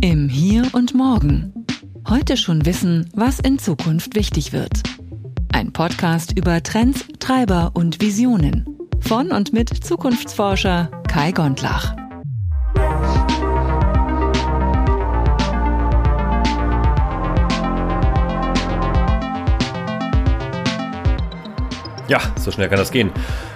[0.00, 1.66] Im Hier und Morgen.
[2.08, 4.70] Heute schon wissen, was in Zukunft wichtig wird.
[5.52, 8.78] Ein Podcast über Trends, Treiber und Visionen.
[9.00, 11.96] Von und mit Zukunftsforscher Kai Gondlach.
[22.06, 23.10] Ja, so schnell kann das gehen.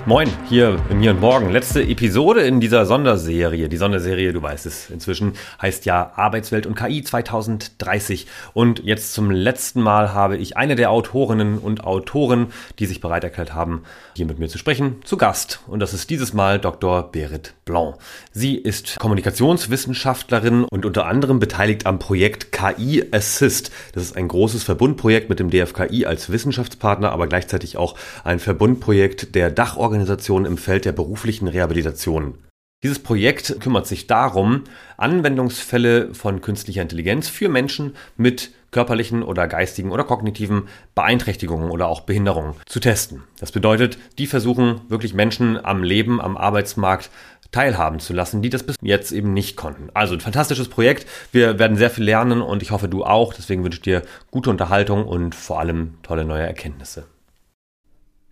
[0.05, 1.50] Moin, hier im Hier und Morgen.
[1.50, 3.69] Letzte Episode in dieser Sonderserie.
[3.69, 8.27] Die Sonderserie, du weißt es inzwischen, heißt ja Arbeitswelt und KI 2030.
[8.52, 12.48] Und jetzt zum letzten Mal habe ich eine der Autorinnen und Autoren,
[12.80, 13.84] die sich bereit erklärt haben,
[14.16, 15.60] hier mit mir zu sprechen, zu Gast.
[15.69, 17.12] Und das ist dieses Mal Dr.
[17.12, 17.95] Berit Blanc.
[18.32, 23.71] Sie ist Kommunikationswissenschaftlerin und unter anderem beteiligt am Projekt KI Assist.
[23.93, 29.37] Das ist ein großes Verbundprojekt mit dem DFKI als Wissenschaftspartner, aber gleichzeitig auch ein Verbundprojekt
[29.37, 32.38] der Dachorganisation Organisationen im Feld der beruflichen Rehabilitation.
[32.82, 34.65] Dieses Projekt kümmert sich darum,
[34.96, 42.01] Anwendungsfälle von künstlicher Intelligenz für Menschen mit körperlichen oder geistigen oder kognitiven Beeinträchtigungen oder auch
[42.01, 43.23] Behinderungen zu testen.
[43.38, 47.10] Das bedeutet, die versuchen wirklich Menschen am Leben, am Arbeitsmarkt
[47.51, 49.90] teilhaben zu lassen, die das bis jetzt eben nicht konnten.
[49.93, 51.07] Also ein fantastisches Projekt.
[51.32, 53.35] Wir werden sehr viel lernen und ich hoffe, du auch.
[53.35, 57.04] Deswegen wünsche ich dir gute Unterhaltung und vor allem tolle neue Erkenntnisse.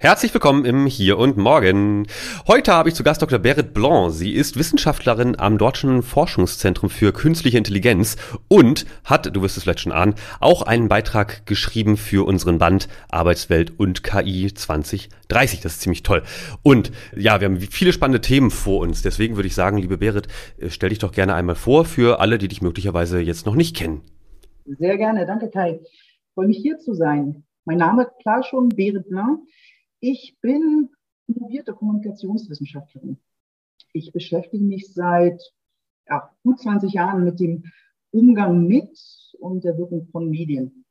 [0.03, 2.07] Herzlich willkommen im Hier und Morgen.
[2.49, 3.39] Heute habe ich zu Gast Dr.
[3.39, 4.11] Berit Blanc.
[4.15, 8.17] Sie ist Wissenschaftlerin am Deutschen Forschungszentrum für Künstliche Intelligenz
[8.49, 12.89] und hat, du wirst es vielleicht schon ahnen, auch einen Beitrag geschrieben für unseren Band
[13.11, 15.61] Arbeitswelt und KI 2030.
[15.61, 16.23] Das ist ziemlich toll.
[16.63, 19.03] Und ja, wir haben viele spannende Themen vor uns.
[19.03, 22.39] Deswegen würde ich sagen, liebe Berit, äh, stell dich doch gerne einmal vor für alle,
[22.39, 24.01] die dich möglicherweise jetzt noch nicht kennen.
[24.65, 25.27] Sehr gerne.
[25.27, 25.79] Danke, Kai.
[25.83, 27.45] Ich freue mich hier zu sein.
[27.67, 29.41] Mein Name, klar schon, Berit Blanc.
[30.03, 30.89] Ich bin
[31.27, 33.19] promovierte Kommunikationswissenschaftlerin.
[33.93, 35.43] Ich beschäftige mich seit
[36.09, 37.65] ja, gut 20 Jahren mit dem
[38.11, 38.99] Umgang mit
[39.39, 40.87] und der Wirkung von Medien.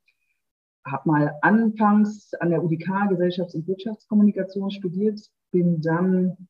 [0.86, 5.19] Habe mal anfangs an der UDK Gesellschafts- und Wirtschaftskommunikation studiert,
[5.52, 6.48] bin dann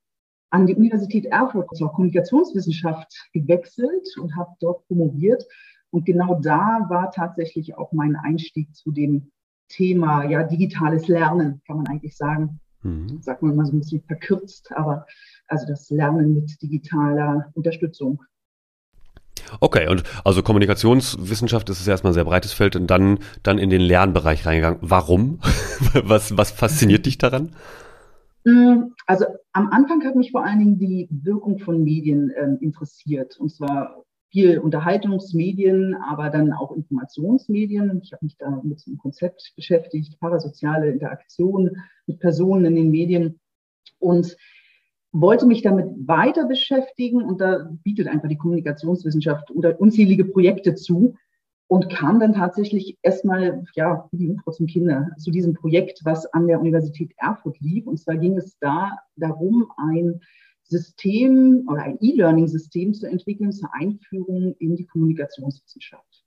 [0.50, 5.46] an die Universität Erfurt zur Kommunikationswissenschaft gewechselt und habe dort promoviert.
[5.92, 9.32] Und genau da war tatsächlich auch mein Einstieg zu dem
[9.70, 12.60] Thema, ja, digitales Lernen, kann man eigentlich sagen.
[12.82, 13.22] Mhm.
[13.22, 15.06] Sagt man mal so ein bisschen verkürzt, aber
[15.48, 18.22] also das Lernen mit digitaler Unterstützung.
[19.60, 23.70] Okay, und also Kommunikationswissenschaft ist es erstmal ein sehr breites Feld und dann, dann in
[23.70, 24.80] den Lernbereich reingegangen.
[24.82, 25.40] Warum?
[26.04, 27.52] was, was fasziniert dich daran?
[28.46, 33.38] Mm, also am Anfang hat mich vor allen Dingen die Wirkung von Medien äh, interessiert.
[33.40, 38.00] Und zwar viel Unterhaltungsmedien, aber dann auch Informationsmedien.
[38.04, 41.72] Ich habe mich da mit einem Konzept beschäftigt, parasoziale Interaktion
[42.06, 43.40] mit Personen in den Medien
[43.98, 44.38] und
[45.12, 51.16] wollte mich damit weiter beschäftigen und da bietet einfach die Kommunikationswissenschaft oder unzählige Projekte zu
[51.68, 56.26] und kam dann tatsächlich erstmal, ja, wie die Info zum Kinder, zu diesem Projekt, was
[56.28, 57.86] an der Universität Erfurt lief.
[57.86, 60.22] Und zwar ging es da darum, ein
[60.70, 66.24] System oder ein E-Learning-System zu entwickeln zur Einführung in die Kommunikationswissenschaft.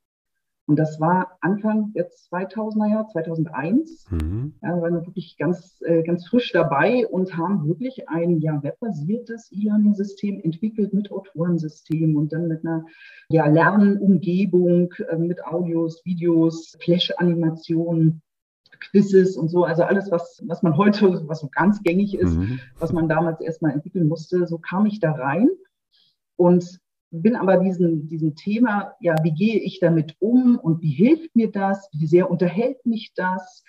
[0.67, 4.07] Und das war Anfang jetzt 2000er Jahr, 2001.
[4.11, 4.55] Mhm.
[4.63, 9.51] Ja, wir waren wirklich ganz, äh, ganz frisch dabei und haben wirklich ein ja, webbasiertes
[9.53, 12.87] E-Learning-System entwickelt mit Autorensystem und dann mit einer
[13.29, 18.23] ja, Lernumgebung, äh, mit Audios, Videos, Flash-Animationen
[18.81, 22.61] Quizzes und so, also alles, was, was man heute, was so ganz gängig ist, mhm.
[22.79, 25.49] was man damals erstmal entwickeln musste, so kam ich da rein
[26.37, 31.37] und bin aber diesen, diesem Thema, ja, wie gehe ich damit um und wie hilft
[31.37, 33.63] mir das, wie sehr unterhält mich das,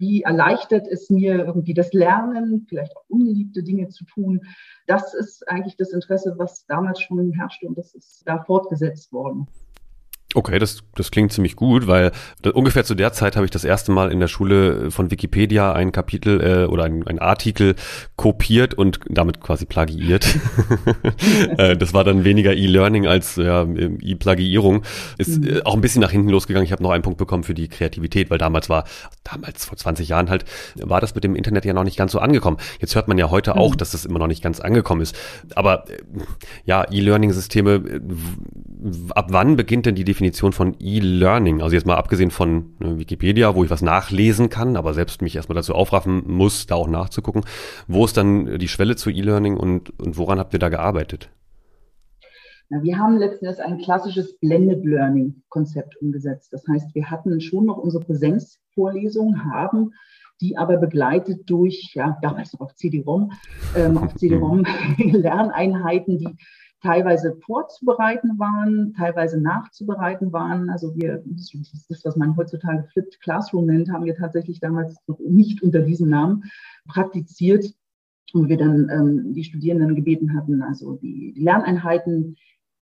[0.00, 4.40] wie erleichtert es mir irgendwie das Lernen, vielleicht auch ungeliebte Dinge zu tun.
[4.86, 9.46] Das ist eigentlich das Interesse, was damals schon herrschte und das ist da fortgesetzt worden.
[10.32, 12.12] Okay, das, das klingt ziemlich gut, weil
[12.54, 15.90] ungefähr zu der Zeit habe ich das erste Mal in der Schule von Wikipedia ein
[15.90, 17.74] Kapitel äh, oder ein, ein Artikel
[18.14, 20.26] kopiert und damit quasi plagiiert.
[21.58, 24.82] äh, das war dann weniger E-Learning als ja, E-Plagiierung.
[25.18, 26.64] Ist äh, auch ein bisschen nach hinten losgegangen.
[26.64, 28.84] Ich habe noch einen Punkt bekommen für die Kreativität, weil damals war,
[29.24, 30.44] damals vor 20 Jahren halt,
[30.76, 32.58] war das mit dem Internet ja noch nicht ganz so angekommen.
[32.78, 33.78] Jetzt hört man ja heute auch, mhm.
[33.78, 35.16] dass das immer noch nicht ganz angekommen ist.
[35.56, 35.98] Aber äh,
[36.66, 38.00] ja, E-Learning-Systeme, äh,
[39.14, 41.62] ab wann beginnt denn die Definition von E-Learning?
[41.62, 45.36] Also jetzt mal abgesehen von ne, Wikipedia, wo ich was nachlesen kann, aber selbst mich
[45.36, 47.44] erstmal dazu aufraffen muss, da auch nachzugucken.
[47.88, 51.30] Wo ist dann die Schwelle zu E-Learning und, und woran habt ihr da gearbeitet?
[52.68, 56.52] Na, wir haben letzten Endes ein klassisches Blended Learning Konzept umgesetzt.
[56.52, 59.92] Das heißt, wir hatten schon noch unsere Präsenzvorlesungen, haben
[60.40, 63.32] die aber begleitet durch, ja, damals noch auf CD-ROM,
[63.76, 64.64] ähm, auf CD-ROM
[64.98, 66.36] Lerneinheiten, die
[66.82, 70.70] teilweise vorzubereiten waren, teilweise nachzubereiten waren.
[70.70, 71.54] Also wir, das
[71.88, 76.08] ist, was man heutzutage Flipped Classroom nennt, haben wir tatsächlich damals noch nicht unter diesem
[76.08, 76.44] Namen
[76.88, 77.66] praktiziert,
[78.32, 82.36] wo wir dann ähm, die Studierenden gebeten hatten, also die, Lerneinheiten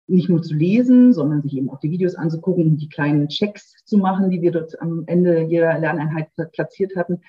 [0.06, 3.96] nicht nur zu lesen, sondern sich eben auch die Videos anzugucken, die kleinen Checks zu
[3.96, 7.20] machen, die wir dort am Ende jeder Lerneinheit platziert hatten.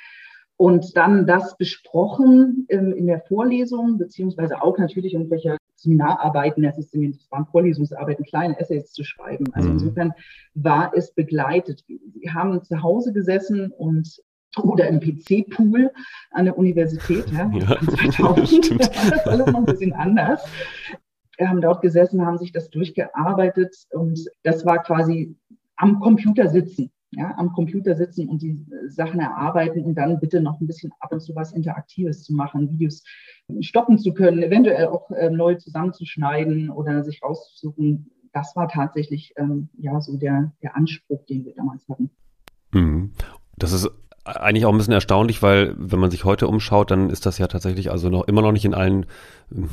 [0.57, 6.93] Und dann das besprochen ähm, in der Vorlesung, beziehungsweise auch natürlich irgendwelche Seminararbeiten, das, ist,
[6.93, 9.45] das waren Vorlesungsarbeiten, kleine Essays zu schreiben.
[9.53, 9.73] Also mhm.
[9.75, 10.13] insofern
[10.53, 11.83] war es begleitet.
[11.87, 14.21] Wir haben zu Hause gesessen und
[14.63, 15.91] oder im PC-Pool
[16.31, 17.29] an der Universität.
[17.31, 18.77] Ja, ja 2000 war
[19.11, 20.43] das alles noch ein bisschen anders.
[21.37, 25.35] Wir haben dort gesessen, haben sich das durchgearbeitet und das war quasi
[25.75, 26.91] am Computer sitzen.
[27.15, 31.13] Ja, am Computer sitzen und die Sachen erarbeiten und dann bitte noch ein bisschen ab
[31.13, 33.03] und zu was Interaktives zu machen, Videos
[33.61, 38.11] stoppen zu können, eventuell auch äh, neu zusammenzuschneiden oder sich rauszusuchen.
[38.33, 42.09] Das war tatsächlich ähm, ja so der, der Anspruch, den wir damals hatten.
[42.73, 43.11] Mhm.
[43.57, 43.89] Das ist
[44.25, 47.47] eigentlich auch ein bisschen erstaunlich, weil wenn man sich heute umschaut, dann ist das ja
[47.47, 49.05] tatsächlich also noch immer noch nicht in allen
[49.55, 49.69] ähm,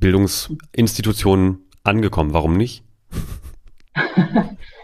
[0.00, 2.32] Bildungsinstitutionen angekommen.
[2.32, 2.82] Warum nicht?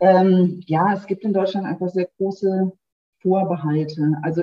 [0.00, 2.72] ähm, ja, es gibt in Deutschland einfach sehr große
[3.20, 4.14] Vorbehalte.
[4.22, 4.42] Also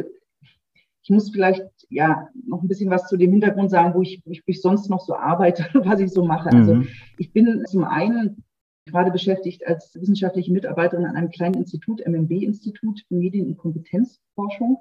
[1.04, 4.32] ich muss vielleicht ja noch ein bisschen was zu dem Hintergrund sagen, wo ich, wo
[4.32, 6.50] ich, wo ich sonst noch so arbeite, was ich so mache.
[6.50, 6.88] Also mhm.
[7.18, 8.44] ich bin zum einen
[8.88, 14.80] gerade beschäftigt als wissenschaftliche Mitarbeiterin an einem kleinen Institut, MMB-Institut für Medien- und Kompetenzforschung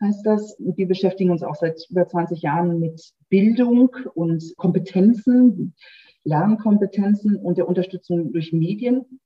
[0.00, 0.56] heißt das.
[0.58, 5.74] Wir beschäftigen uns auch seit über 20 Jahren mit Bildung und Kompetenzen,
[6.24, 9.20] Lernkompetenzen und der Unterstützung durch Medien.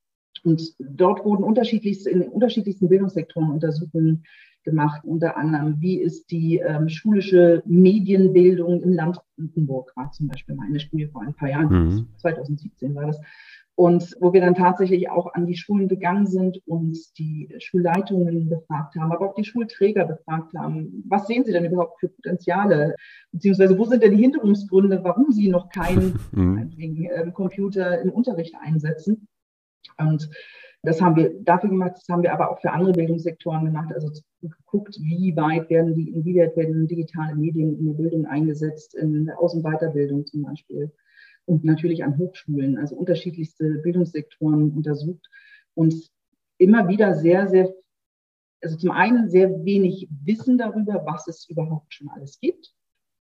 [0.44, 4.24] Und dort wurden unterschiedlichste, in unterschiedlichsten Bildungssektoren Untersuchungen
[4.64, 10.54] gemacht, unter anderem, wie ist die ähm, schulische Medienbildung im Land Brandenburg, war zum Beispiel
[10.54, 12.08] meine Studie vor ein paar Jahren, mhm.
[12.18, 13.20] 2017 war das.
[13.78, 18.96] Und wo wir dann tatsächlich auch an die Schulen gegangen sind und die Schulleitungen befragt
[18.96, 22.96] haben, aber auch die Schulträger befragt haben, was sehen sie denn überhaupt für Potenziale?
[23.30, 27.32] Beziehungsweise wo sind denn die Hinderungsgründe, warum sie noch keinen mhm.
[27.34, 29.28] Computer im Unterricht einsetzen?
[29.98, 30.28] Und
[30.82, 33.92] das haben wir dafür gemacht, das haben wir aber auch für andere Bildungssektoren gemacht.
[33.92, 34.10] Also
[34.40, 39.38] geguckt, wie weit werden die, inwieweit werden digitale Medien in der Bildung eingesetzt, in der
[39.40, 40.92] Aus- und Weiterbildung zum Beispiel
[41.46, 45.26] und natürlich an Hochschulen, also unterschiedlichste Bildungssektoren untersucht
[45.74, 45.94] und
[46.58, 47.72] immer wieder sehr, sehr,
[48.62, 52.72] also zum einen sehr wenig Wissen darüber, was es überhaupt schon alles gibt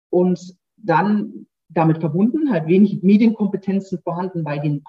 [0.09, 4.83] und dann damit verbunden, halt wenig Medienkompetenzen vorhanden bei den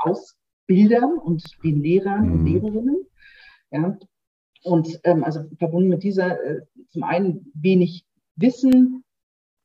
[0.68, 2.32] Ausbildern und den Lehrern mhm.
[2.32, 3.06] und Lehrerinnen.
[3.70, 3.98] Ja.
[4.64, 8.04] Und ähm, also verbunden mit dieser äh, zum einen wenig
[8.36, 9.04] Wissen,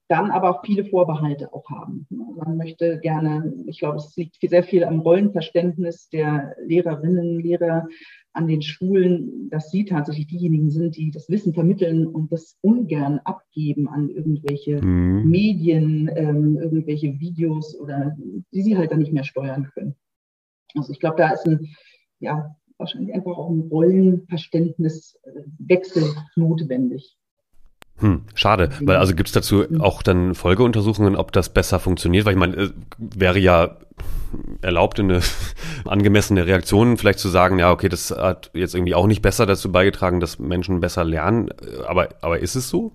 [0.08, 2.06] dann aber auch viele Vorbehalte auch haben.
[2.10, 7.88] Man möchte gerne, ich glaube, es liegt sehr viel am Rollenverständnis der Lehrerinnen, Lehrer
[8.34, 13.20] an den Schulen, dass sie tatsächlich diejenigen sind, die das Wissen vermitteln und das ungern
[13.24, 15.30] abgeben an irgendwelche mhm.
[15.30, 18.16] Medien, ähm, irgendwelche Videos oder
[18.52, 19.96] die sie halt dann nicht mehr steuern können.
[20.76, 21.76] Also ich glaube, da ist ein,
[22.20, 27.16] ja, wahrscheinlich einfach auch ein Rollenverständniswechsel notwendig.
[27.98, 32.34] Hm, schade, weil also gibt es dazu auch dann Folgeuntersuchungen, ob das besser funktioniert, weil
[32.34, 33.78] ich meine, äh, wäre ja
[34.62, 35.22] erlaubt, eine
[35.86, 39.72] angemessene Reaktion vielleicht zu sagen, ja, okay, das hat jetzt irgendwie auch nicht besser dazu
[39.72, 41.50] beigetragen, dass Menschen besser lernen,
[41.88, 42.94] aber, aber ist es so?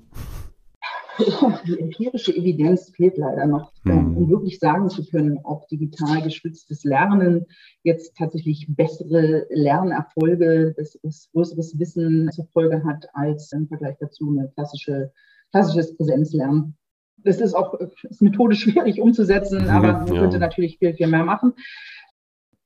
[1.67, 4.17] die empirische Evidenz fehlt leider noch, hm.
[4.17, 7.47] um wirklich sagen zu können, ob digital gestütztes Lernen
[7.83, 14.49] jetzt tatsächlich bessere Lernerfolge, besseres, größeres Wissen zur Folge hat als im Vergleich dazu eine
[14.55, 15.13] klassische,
[15.51, 16.77] klassisches Präsenzlernen.
[17.19, 20.21] Das ist auch ist methodisch schwierig umzusetzen, mhm, aber man ja.
[20.21, 21.55] könnte natürlich viel, viel mehr machen.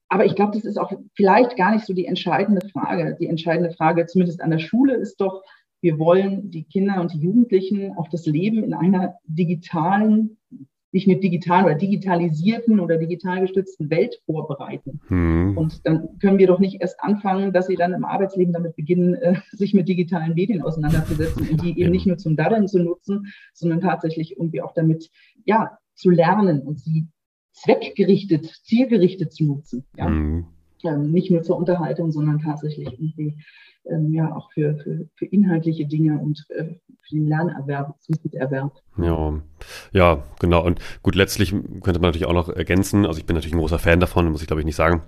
[0.09, 3.17] Aber ich glaube, das ist auch vielleicht gar nicht so die entscheidende Frage.
[3.19, 5.43] Die entscheidende Frage, zumindest an der Schule, ist doch,
[5.83, 10.39] wir wollen die Kinder und die Jugendlichen auf das Leben in einer digitalen,
[10.93, 15.01] nicht mit digitalen oder digitalisierten oder digital gestützten Welt vorbereiten.
[15.09, 15.59] Hm.
[15.59, 19.15] Und dann können wir doch nicht erst anfangen, dass sie dann im Arbeitsleben damit beginnen,
[19.15, 21.91] äh, sich mit digitalen Medien auseinanderzusetzen und die eben ja.
[21.91, 25.11] nicht nur zum Daddeln zu nutzen, sondern tatsächlich irgendwie auch damit,
[25.45, 27.09] ja, zu lernen und sie
[27.53, 29.85] zweckgerichtet, zielgerichtet zu nutzen.
[29.97, 30.07] Ja?
[30.07, 30.47] Hm.
[30.85, 33.37] Ähm, nicht nur zur Unterhaltung, sondern tatsächlich irgendwie
[33.85, 38.73] ähm, ja auch für, für, für inhaltliche Dinge und äh, für den Lernerwerb, Wissenserwerb.
[38.99, 39.41] Ja,
[39.93, 40.65] ja, genau.
[40.65, 43.79] Und gut, letztlich könnte man natürlich auch noch ergänzen, also ich bin natürlich ein großer
[43.79, 45.03] Fan davon, muss ich glaube ich nicht sagen,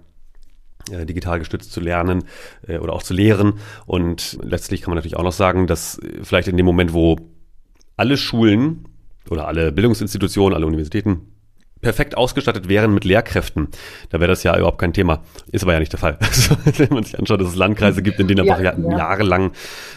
[0.90, 2.24] äh, digital gestützt zu lernen
[2.66, 3.54] äh, oder auch zu lehren.
[3.86, 7.16] Und letztlich kann man natürlich auch noch sagen, dass vielleicht in dem Moment, wo
[7.96, 8.88] alle Schulen
[9.30, 11.33] oder alle Bildungsinstitutionen, alle Universitäten
[11.84, 13.68] perfekt ausgestattet wären mit Lehrkräften,
[14.08, 15.22] da wäre das ja überhaupt kein Thema.
[15.52, 16.18] Ist aber ja nicht der Fall.
[16.34, 18.98] Also, wenn man sich anschaut, dass es Landkreise gibt, in denen einfach ja, ja.
[18.98, 19.52] jahrelang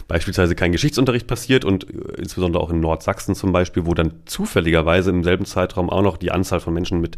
[0.08, 5.10] beispielsweise kein Geschichtsunterricht passiert und äh, insbesondere auch in Nordsachsen zum Beispiel, wo dann zufälligerweise
[5.10, 7.18] im selben Zeitraum auch noch die Anzahl von Menschen mit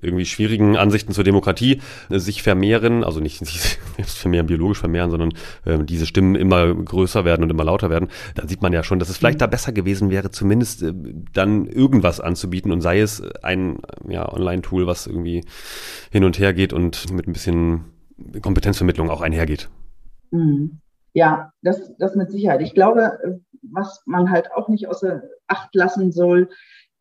[0.00, 1.80] irgendwie schwierigen Ansichten zur Demokratie
[2.10, 5.32] äh, sich vermehren, also nicht sich vermehren, biologisch vermehren, sondern
[5.64, 8.98] äh, diese Stimmen immer größer werden und immer lauter werden, dann sieht man ja schon,
[8.98, 9.40] dass es vielleicht mhm.
[9.40, 10.92] da besser gewesen wäre, zumindest äh,
[11.32, 15.44] dann irgendwas anzubieten und sei es ein ja, Online-Tool, was irgendwie
[16.10, 17.84] hin und her geht und mit ein bisschen
[18.40, 19.68] Kompetenzvermittlung auch einhergeht.
[20.30, 20.78] Mhm.
[21.14, 22.62] Ja, das, das mit Sicherheit.
[22.62, 23.38] Ich glaube, äh,
[23.70, 26.48] was man halt auch nicht außer Acht lassen soll,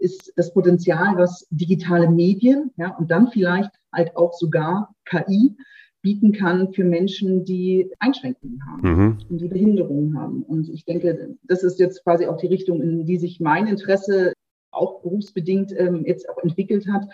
[0.02, 5.56] ist das Potenzial, was digitale Medien ja, und dann vielleicht halt auch sogar KI
[6.02, 9.18] bieten kann für Menschen, die Einschränkungen haben mhm.
[9.30, 10.42] und die Behinderungen haben.
[10.42, 14.34] Und ich denke, das ist jetzt quasi auch die Richtung, in die sich mein Interesse
[14.72, 17.06] auch berufsbedingt ähm, jetzt auch entwickelt hat.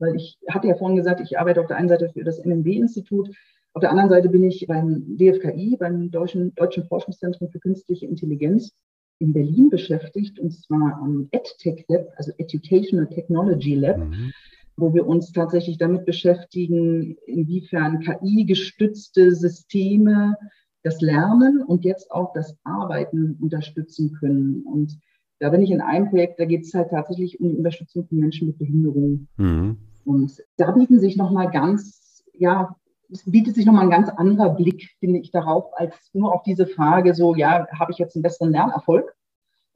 [0.00, 3.30] Weil ich hatte ja vorhin gesagt, ich arbeite auf der einen Seite für das MMW-Institut,
[3.74, 8.74] auf der anderen Seite bin ich beim DFKI, beim Deutschen, Deutschen Forschungszentrum für künstliche Intelligenz
[9.22, 14.32] in Berlin beschäftigt, und zwar am EdTech Lab, also Educational Technology Lab, mhm.
[14.76, 20.36] wo wir uns tatsächlich damit beschäftigen, inwiefern KI-gestützte Systeme
[20.82, 24.62] das Lernen und jetzt auch das Arbeiten unterstützen können.
[24.62, 24.98] Und
[25.38, 28.18] da bin ich in einem Projekt, da geht es halt tatsächlich um die Unterstützung von
[28.18, 29.28] Menschen mit Behinderung.
[29.36, 29.78] Mhm.
[30.04, 32.74] Und da bieten sich nochmal ganz, ja,
[33.12, 36.66] es bietet sich nochmal ein ganz anderer Blick, finde ich, darauf, als nur auf diese
[36.66, 39.14] Frage, so, ja, habe ich jetzt einen besseren Lernerfolg?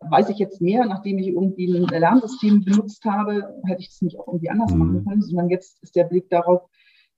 [0.00, 4.18] Weiß ich jetzt mehr, nachdem ich irgendwie ein Lernsystem benutzt habe, hätte ich das nicht
[4.18, 4.78] auch irgendwie anders mhm.
[4.78, 6.62] machen können, sondern jetzt ist der Blick darauf,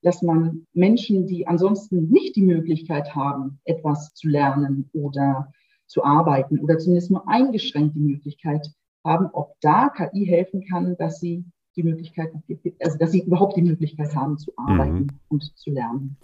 [0.03, 5.53] dass man Menschen, die ansonsten nicht die Möglichkeit haben, etwas zu lernen oder
[5.87, 8.71] zu arbeiten oder zumindest nur eingeschränkt die Möglichkeit
[9.05, 11.45] haben, ob da KI helfen kann, dass sie
[11.79, 12.33] die Möglichkeit,
[12.81, 15.09] also dass sie überhaupt die Möglichkeit haben zu arbeiten mhm.
[15.29, 16.17] und zu lernen.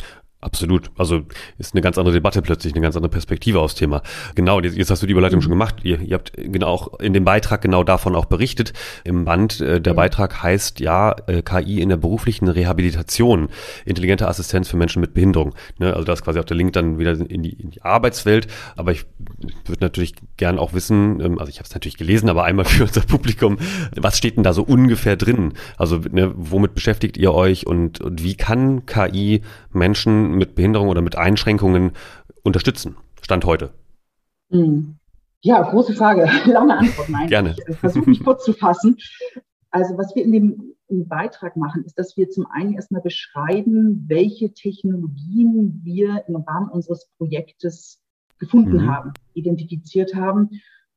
[0.44, 0.90] Absolut.
[0.98, 1.22] Also
[1.56, 4.02] ist eine ganz andere Debatte plötzlich, eine ganz andere Perspektive aufs Thema.
[4.34, 5.76] Genau, jetzt, jetzt hast du die Überleitung schon gemacht.
[5.84, 8.74] Ihr, ihr habt genau auch in dem Beitrag genau davon auch berichtet.
[9.04, 13.48] Im Band, äh, der Beitrag heißt ja äh, KI in der beruflichen Rehabilitation,
[13.86, 15.54] intelligente Assistenz für Menschen mit Behinderung.
[15.78, 15.94] Ne?
[15.94, 18.46] Also da ist quasi auch der Link dann wieder in die, in die Arbeitswelt.
[18.76, 19.06] Aber ich
[19.64, 22.82] würde natürlich gern auch wissen, ähm, also ich habe es natürlich gelesen, aber einmal für
[22.82, 23.56] unser Publikum,
[23.96, 25.54] was steht denn da so ungefähr drin?
[25.78, 29.40] Also ne, womit beschäftigt ihr euch und, und wie kann KI
[29.72, 31.92] Menschen mit Behinderung oder mit Einschränkungen
[32.42, 32.96] unterstützen?
[33.20, 33.72] Stand heute.
[34.50, 34.96] Hm.
[35.40, 36.28] Ja, große Frage.
[36.50, 37.08] Lange Antwort.
[37.08, 37.28] Nein.
[37.28, 37.56] Gerne.
[37.68, 38.96] Ich versuche mich kurz zu fassen.
[39.70, 44.04] Also was wir in dem, im Beitrag machen, ist, dass wir zum einen erstmal beschreiben,
[44.08, 48.00] welche Technologien wir im Rahmen unseres Projektes
[48.38, 48.90] gefunden mhm.
[48.90, 50.50] haben, identifiziert haben.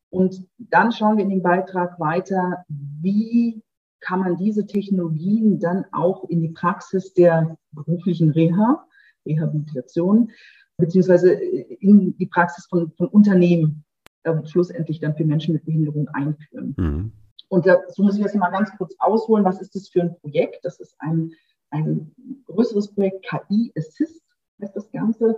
[0.10, 3.63] Und dann schauen wir in dem Beitrag weiter, wie
[4.00, 8.87] kann man diese Technologien dann auch in die Praxis der beruflichen Reha
[9.27, 10.31] Rehabilitation,
[10.77, 13.84] beziehungsweise in die Praxis von, von Unternehmen
[14.24, 16.75] äh, schlussendlich dann für Menschen mit Behinderung einführen.
[16.77, 17.12] Mhm.
[17.50, 20.63] Und dazu muss ich jetzt mal ganz kurz ausholen, was ist das für ein Projekt?
[20.63, 21.31] Das ist ein,
[21.69, 22.13] ein
[22.46, 24.24] größeres Projekt, KI Assist
[24.62, 25.38] heißt das Ganze.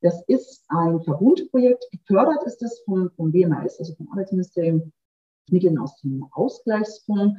[0.00, 1.84] Das ist ein Verbundprojekt.
[1.92, 4.92] Gefördert ist es vom, vom BMAS, also vom Arbeitsministerium,
[5.50, 7.38] Mitteln aus dem Ausgleichsfonds.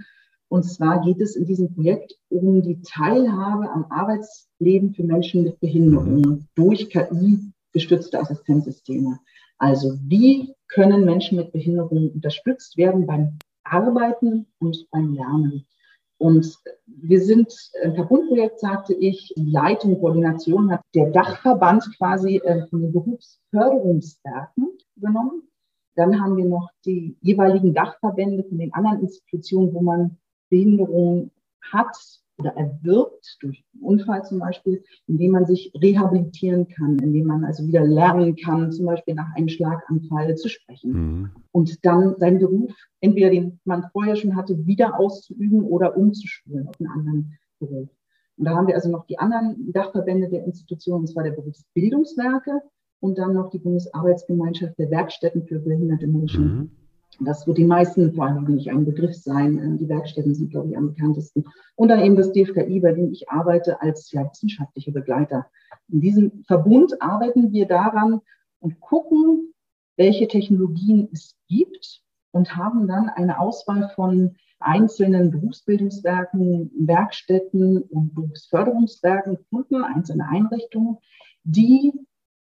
[0.54, 5.60] Und zwar geht es in diesem Projekt um die Teilhabe am Arbeitsleben für Menschen mit
[5.60, 6.46] Behinderungen mhm.
[6.54, 9.20] durch KI-gestützte Assistenzsysteme.
[9.58, 15.66] Also wie können Menschen mit Behinderungen unterstützt werden beim Arbeiten und beim Lernen?
[16.20, 16.56] Und
[16.86, 17.52] wir sind
[17.84, 25.50] ein Verbundprojekt, sagte ich, Leitung, Koordination hat der Dachverband quasi äh, von den Berufsförderungswerken übernommen.
[25.96, 30.20] Dann haben wir noch die jeweiligen Dachverbände von den anderen Institutionen, wo man
[30.54, 31.32] Behinderung
[31.72, 31.98] hat
[32.38, 37.66] oder erwirbt, durch einen Unfall zum Beispiel, indem man sich rehabilitieren kann, indem man also
[37.66, 40.92] wieder lernen kann, zum Beispiel nach einem Schlaganfall zu sprechen.
[40.92, 41.32] Mhm.
[41.52, 46.76] Und dann seinen Beruf, entweder den man vorher schon hatte, wieder auszuüben oder umzuschulen auf
[46.80, 47.90] einen anderen Beruf.
[48.38, 52.62] Und da haben wir also noch die anderen Dachverbände der Institutionen, und zwar der Berufsbildungswerke
[53.00, 56.46] und dann noch die Bundesarbeitsgemeinschaft der Werkstätten für behinderte Menschen.
[56.46, 56.72] Mhm.
[57.20, 59.58] Das wird die meisten vor allem nicht ein Begriff sein.
[59.58, 61.46] Ähm, die Werkstätten sind, glaube ich, am bekanntesten.
[61.76, 65.48] Und dann eben das DFKI, bei dem ich arbeite als ja, wissenschaftlicher Begleiter.
[65.90, 68.22] In diesem Verbund arbeiten wir daran
[68.60, 69.54] und gucken,
[69.98, 72.02] welche Technologien es gibt
[72.32, 80.98] und haben dann eine Auswahl von einzelnen Berufsbildungswerken, Werkstätten und Berufsförderungswerken gefunden, einzelne Einrichtungen,
[81.44, 81.94] die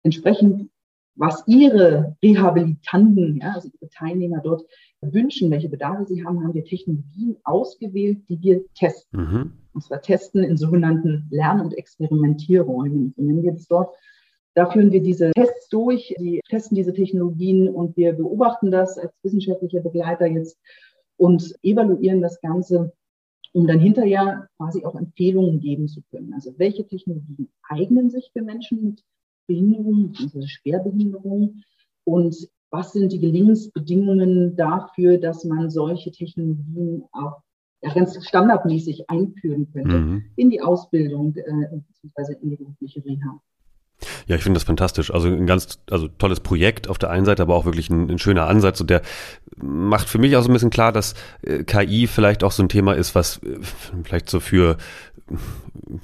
[0.03, 0.69] entsprechend
[1.15, 4.65] was ihre Rehabilitanten, ja, also ihre Teilnehmer dort
[5.01, 9.19] wünschen, welche Bedarfe sie haben, haben wir Technologien ausgewählt, die wir testen.
[9.19, 9.51] Mhm.
[9.73, 13.95] Und zwar testen in sogenannten Lern- und Experimentierräumen, so nennen wir das dort.
[14.53, 19.13] Da führen wir diese Tests durch, die testen diese Technologien und wir beobachten das als
[19.23, 20.59] wissenschaftlicher Begleiter jetzt
[21.15, 22.91] und evaluieren das Ganze,
[23.53, 26.33] um dann hinterher quasi auch Empfehlungen geben zu können.
[26.33, 29.03] Also welche Technologien eignen sich für Menschen mit
[29.51, 30.47] Behinderung, bzw.
[30.47, 31.61] Schwerbehinderung
[32.03, 32.35] und
[32.71, 37.41] was sind die Gelingensbedingungen dafür, dass man solche Technologien auch
[37.81, 40.23] ja, ganz standardmäßig einführen könnte mhm.
[40.35, 42.35] in die Ausbildung äh, bzw.
[42.41, 43.41] in die berufliche Reha.
[44.27, 45.13] Ja, ich finde das fantastisch.
[45.13, 48.19] Also ein ganz, also tolles Projekt auf der einen Seite, aber auch wirklich ein, ein
[48.19, 49.01] schöner Ansatz und der
[49.57, 52.69] macht für mich auch so ein bisschen klar, dass äh, KI vielleicht auch so ein
[52.69, 53.59] Thema ist, was äh,
[54.03, 54.77] vielleicht so für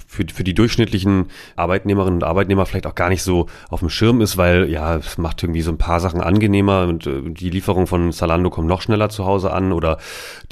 [0.06, 4.20] für, für die durchschnittlichen Arbeitnehmerinnen und Arbeitnehmer vielleicht auch gar nicht so auf dem Schirm
[4.20, 7.86] ist, weil ja, es macht irgendwie so ein paar Sachen angenehmer und äh, die Lieferung
[7.86, 9.98] von Zalando kommt noch schneller zu Hause an oder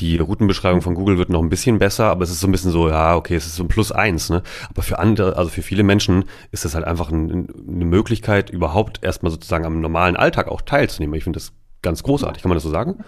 [0.01, 2.71] die Routenbeschreibung von Google wird noch ein bisschen besser, aber es ist so ein bisschen
[2.71, 4.43] so, ja, okay, es ist so ein Plus eins, ne?
[4.71, 9.03] Aber für andere, also für viele Menschen ist das halt einfach ein, eine Möglichkeit, überhaupt
[9.03, 11.15] erstmal sozusagen am normalen Alltag auch teilzunehmen.
[11.15, 11.53] Ich finde das
[11.83, 12.43] ganz großartig.
[12.43, 13.05] Kann man das so sagen?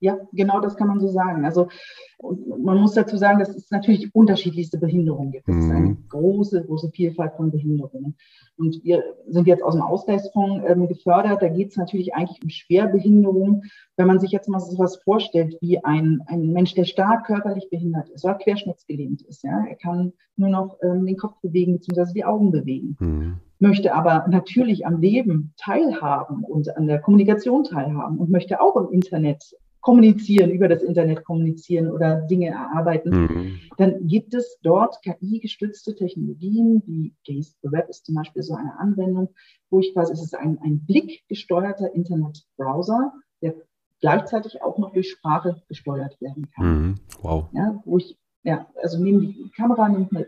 [0.00, 1.44] Ja, genau das kann man so sagen.
[1.44, 1.68] Also
[2.58, 5.48] man muss dazu sagen, dass es natürlich unterschiedlichste Behinderungen gibt.
[5.48, 6.08] Es ist eine mhm.
[6.08, 8.16] große, große Vielfalt von Behinderungen.
[8.56, 11.42] Und wir sind jetzt aus dem Ausgleichsfonds ähm, gefördert.
[11.42, 13.62] Da geht es natürlich eigentlich um Schwerbehinderung.
[13.96, 17.68] Wenn man sich jetzt mal so was vorstellt, wie ein, ein Mensch, der stark körperlich
[17.70, 22.12] behindert ist oder querschnittsgelähmt ist, ja, er kann nur noch ähm, den Kopf bewegen bzw.
[22.12, 22.96] die Augen bewegen.
[23.00, 28.74] Mhm möchte aber natürlich am Leben teilhaben und an der Kommunikation teilhaben und möchte auch
[28.76, 33.60] im Internet kommunizieren, über das Internet kommunizieren oder Dinge erarbeiten, mhm.
[33.76, 38.78] dann gibt es dort KI-gestützte Technologien, wie Gaze the Web ist zum Beispiel so eine
[38.78, 39.30] Anwendung,
[39.70, 43.54] wo ich quasi, es ist ein, ein blickgesteuerter Internetbrowser, der
[44.00, 46.66] gleichzeitig auch noch durch Sprache gesteuert werden kann.
[46.66, 46.94] Mhm.
[47.22, 47.48] Wow.
[47.52, 50.26] Ja, wo ich, ja, also nehme die Kamera, nimmt eine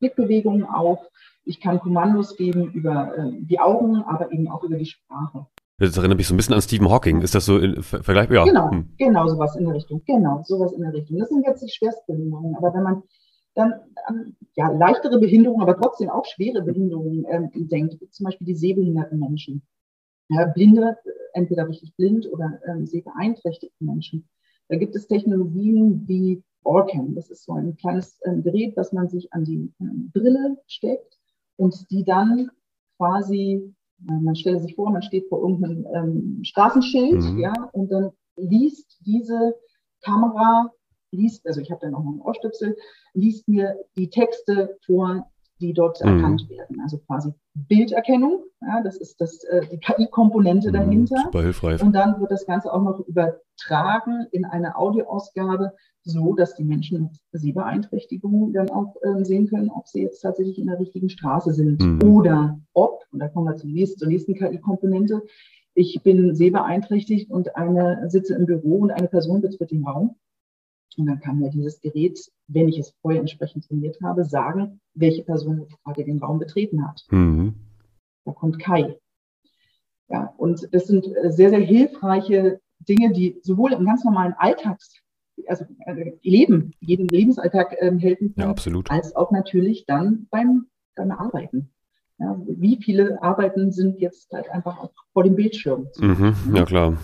[0.00, 0.98] Blickbewegungen auf,
[1.44, 5.46] ich kann Kommandos geben über äh, die Augen, aber eben auch über die Sprache.
[5.78, 7.20] Das erinnert mich so ein bisschen an Stephen Hawking.
[7.20, 8.38] Ist das so vergleichbar?
[8.38, 8.44] Ja.
[8.44, 8.88] Genau, hm.
[8.98, 10.02] genau sowas in der Richtung.
[10.06, 11.18] Genau, sowas in der Richtung.
[11.18, 12.56] Das sind jetzt die Schwerstbehinderungen.
[12.56, 13.02] Aber wenn man
[13.54, 13.74] dann
[14.06, 19.18] an ja, leichtere Behinderungen, aber trotzdem auch schwere Behinderungen ähm, denkt, zum Beispiel die sehbehinderten
[19.18, 19.62] Menschen,
[20.28, 20.96] ja, Blinde,
[21.32, 24.28] entweder richtig blind oder ähm, sehbeeinträchtigte Menschen.
[24.68, 27.14] Da gibt es Technologien wie Orcam.
[27.14, 31.18] Das ist so ein kleines ähm, Gerät, das man sich an die ähm, Brille steckt
[31.56, 32.50] und die dann
[32.96, 37.38] quasi man stelle sich vor, man steht vor irgendeinem ähm, Straßenschild, mhm.
[37.38, 39.54] ja, und dann liest diese
[40.02, 40.70] Kamera,
[41.10, 42.76] liest, also ich habe dann auch noch einen Ohrstöpsel,
[43.14, 45.28] liest mir die Texte vor,
[45.60, 46.16] die dort mhm.
[46.16, 46.80] erkannt werden.
[46.82, 51.16] Also quasi Bilderkennung, ja, das ist das, äh, die KI-Komponente mhm, dahinter.
[51.24, 51.82] Super hilfreich.
[51.82, 55.72] Und dann wird das Ganze auch noch übertragen in eine Audioausgabe,
[56.08, 60.58] so dass die Menschen mit Sehbeeinträchtigungen dann auch äh, sehen können, ob sie jetzt tatsächlich
[60.58, 62.02] in der richtigen Straße sind mhm.
[62.02, 65.22] oder ob, und da kommen wir zum nächsten, zur nächsten KI-Komponente,
[65.74, 70.16] ich bin sehbeeinträchtigt und eine sitze im Büro und eine Person betritt den Raum
[70.96, 72.18] und dann kann mir dieses Gerät,
[72.48, 77.04] wenn ich es vorher entsprechend trainiert habe, sagen, welche Person gerade den Raum betreten hat.
[77.10, 77.54] Mhm.
[78.24, 78.98] Da kommt Kai.
[80.08, 84.94] Ja, und das sind äh, sehr, sehr hilfreiche Dinge, die sowohl im ganz normalen Alltags,
[85.46, 91.10] also äh, Leben, jeden Lebensalltag äh, helfen können, ja, als auch natürlich dann beim, beim
[91.10, 91.70] Arbeiten.
[92.18, 95.88] Ja, wie viele Arbeiten sind jetzt halt einfach auch vor dem Bildschirm?
[95.98, 96.96] Mhm, ja, klar.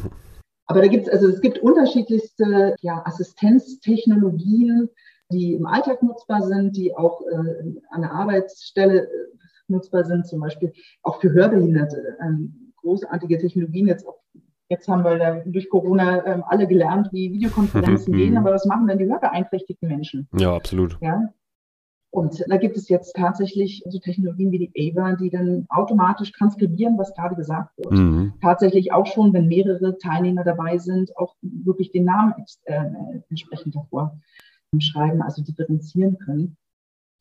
[0.66, 4.88] Aber da gibt es, also es gibt unterschiedlichste ja, Assistenztechnologien,
[5.30, 9.08] die im Alltag nutzbar sind, die auch äh, an der Arbeitsstelle äh,
[9.68, 12.16] nutzbar sind, zum Beispiel auch für Hörbehinderte.
[12.20, 14.18] Ähm, großartige Technologien jetzt auch
[14.68, 18.86] Jetzt haben wir da durch Corona ähm, alle gelernt, wie Videokonferenzen gehen, aber was machen
[18.86, 20.28] denn die hörbeeinträchtigten Menschen?
[20.32, 20.96] Ja, absolut.
[21.00, 21.34] Ja,
[22.14, 26.96] und da gibt es jetzt tatsächlich so Technologien wie die AVA, die dann automatisch transkribieren,
[26.96, 27.90] was gerade gesagt wird.
[27.90, 28.34] Mhm.
[28.40, 32.32] Tatsächlich auch schon, wenn mehrere Teilnehmer dabei sind, auch wirklich den Namen
[32.66, 32.84] äh,
[33.30, 34.16] entsprechend davor
[34.78, 36.56] schreiben, also differenzieren können,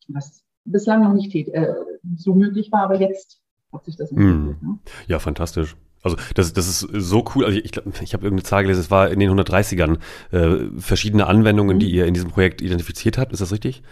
[0.06, 1.74] was bislang noch nicht äh,
[2.14, 4.62] so möglich war, aber jetzt hat sich das entwickelt.
[4.62, 4.68] Mhm.
[4.68, 4.78] Ne?
[5.08, 5.76] Ja, fantastisch.
[6.04, 7.44] Also das, das ist so cool.
[7.44, 9.98] Also ich glaube, ich habe irgendeine Zahl gelesen, es war in den 130ern
[10.30, 11.80] äh, verschiedene Anwendungen, mhm.
[11.80, 13.32] die ihr in diesem Projekt identifiziert habt.
[13.32, 13.82] Ist das richtig?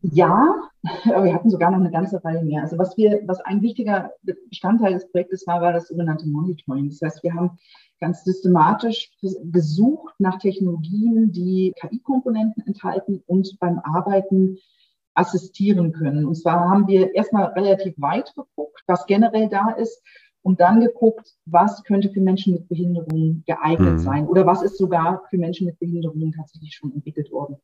[0.00, 0.54] Ja,
[1.04, 2.62] aber wir hatten sogar noch eine ganze Reihe mehr.
[2.62, 4.10] Also was wir, was ein wichtiger
[4.48, 6.88] Bestandteil des Projektes war, war das sogenannte Monitoring.
[6.88, 7.58] Das heißt, wir haben
[8.00, 14.58] ganz systematisch gesucht nach Technologien, die KI-Komponenten enthalten und beim Arbeiten
[15.14, 16.24] assistieren können.
[16.24, 20.02] Und zwar haben wir erstmal relativ weit geguckt, was generell da ist
[20.42, 23.98] und dann geguckt, was könnte für Menschen mit Behinderungen geeignet mhm.
[23.98, 27.56] sein oder was ist sogar für Menschen mit Behinderungen tatsächlich schon entwickelt worden.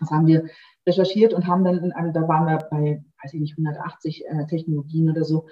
[0.00, 0.48] Das haben wir
[0.86, 4.46] recherchiert und haben dann in einem, da waren wir bei, weiß ich nicht, 180 äh,
[4.46, 5.46] Technologien oder so.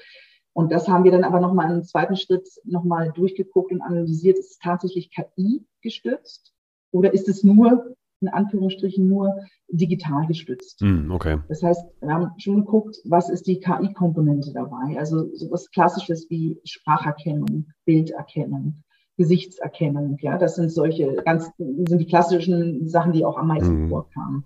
[0.52, 4.52] Und das haben wir dann aber nochmal im zweiten Schritt nochmal durchgeguckt und analysiert, ist
[4.52, 6.54] es tatsächlich KI gestützt
[6.92, 9.34] oder ist es nur, in Anführungsstrichen, nur
[9.68, 10.80] digital gestützt?
[10.82, 11.38] Mm, okay.
[11.48, 14.98] Das heißt, wir haben schon geguckt, was ist die KI-Komponente dabei?
[14.98, 18.82] Also sowas Klassisches wie Spracherkennung, Bilderkennung,
[19.16, 23.88] Gesichtserkennung, ja, das sind solche ganz, sind die klassischen Sachen, die auch am meisten mm.
[23.88, 24.44] vorkamen.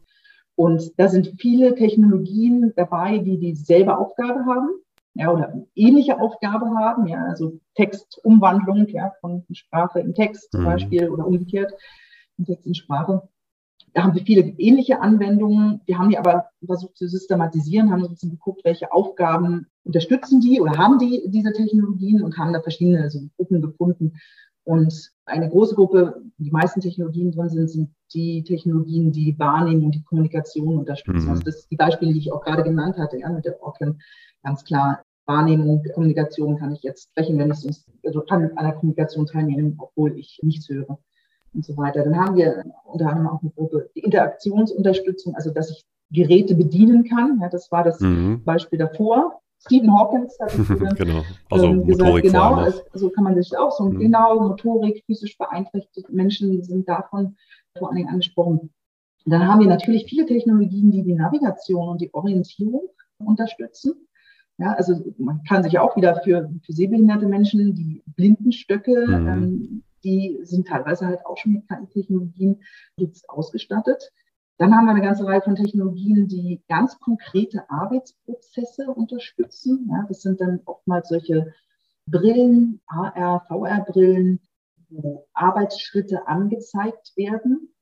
[0.60, 4.68] Und da sind viele Technologien dabei, die dieselbe Aufgabe haben,
[5.14, 10.66] ja, oder ähnliche Aufgabe haben, ja, also Textumwandlung, ja, von Sprache in Text zum mhm.
[10.66, 11.72] Beispiel oder umgekehrt,
[12.36, 13.28] von Text in Sprache.
[13.92, 15.80] Da haben wir viele ähnliche Anwendungen.
[15.86, 20.76] Wir haben die aber versucht zu systematisieren, haben uns geguckt, welche Aufgaben unterstützen die oder
[20.76, 24.12] haben die diese Technologien und haben da verschiedene also Gruppen gefunden.
[24.64, 29.94] Und eine große Gruppe, die meisten Technologien drin sind, sind die Technologien, die Wahrnehmung und
[29.94, 31.24] die Kommunikation unterstützen.
[31.24, 31.30] Mhm.
[31.30, 34.00] Also das sind die Beispiele, die ich auch gerade genannt hatte, ja, mit der Auckland,
[34.42, 38.74] ganz klar Wahrnehmung, Kommunikation kann ich jetzt sprechen, wenn es uns, also kann an der
[38.74, 40.98] Kommunikation teilnehmen, obwohl ich nichts höre
[41.54, 42.04] und so weiter.
[42.04, 47.04] Dann haben wir unter anderem auch eine Gruppe, die Interaktionsunterstützung, also dass ich Geräte bedienen
[47.04, 47.38] kann.
[47.40, 48.42] Ja, das war das mhm.
[48.44, 49.40] Beispiel davor.
[49.60, 50.52] Stephen Hawkins hat
[50.96, 51.22] genau.
[51.50, 53.98] also ähm, gesagt, Motorik genau, also, so kann man sich auch so, mhm.
[53.98, 57.36] genau, Motorik, physisch beeinträchtigte Menschen sind davon
[57.76, 58.70] vor allen Dingen angesprochen.
[59.24, 63.92] Und dann haben wir natürlich viele Technologien, die die Navigation und die Orientierung unterstützen.
[64.56, 69.28] Ja, also man kann sich auch wieder für, für sehbehinderte Menschen, die Blindenstöcke, mhm.
[69.28, 72.62] ähm, die sind teilweise halt auch schon mit KI-Technologien
[72.96, 74.12] jetzt ausgestattet.
[74.58, 79.88] Dann haben wir eine ganze Reihe von Technologien, die ganz konkrete Arbeitsprozesse unterstützen.
[79.90, 81.54] Ja, das sind dann oftmals solche
[82.06, 84.40] Brillen, AR, VR-Brillen,
[84.90, 87.72] wo Arbeitsschritte angezeigt werden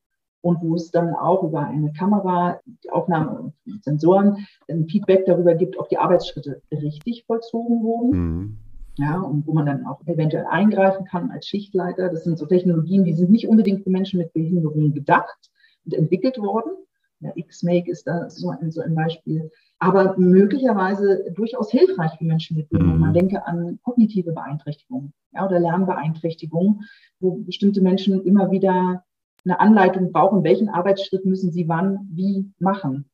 [0.41, 5.55] und wo es dann auch über eine Kamera, die Aufnahme und Sensoren ein Feedback darüber
[5.55, 8.11] gibt, ob die Arbeitsschritte richtig vollzogen wurden.
[8.11, 8.59] Mhm.
[8.99, 12.09] Ja, und wo man dann auch eventuell eingreifen kann als Schichtleiter.
[12.09, 15.51] Das sind so Technologien, die sind nicht unbedingt für Menschen mit Behinderungen gedacht
[15.85, 16.73] und entwickelt worden.
[17.21, 19.51] Ja, X-Make ist da so ein, so ein Beispiel.
[19.79, 23.01] Aber möglicherweise durchaus hilfreich für Menschen mit Behinderungen.
[23.01, 23.15] Man mhm.
[23.15, 26.83] denke an kognitive Beeinträchtigungen ja, oder Lernbeeinträchtigungen,
[27.21, 29.05] wo bestimmte Menschen immer wieder
[29.45, 33.09] eine Anleitung brauchen, welchen Arbeitsschritt müssen sie wann wie machen.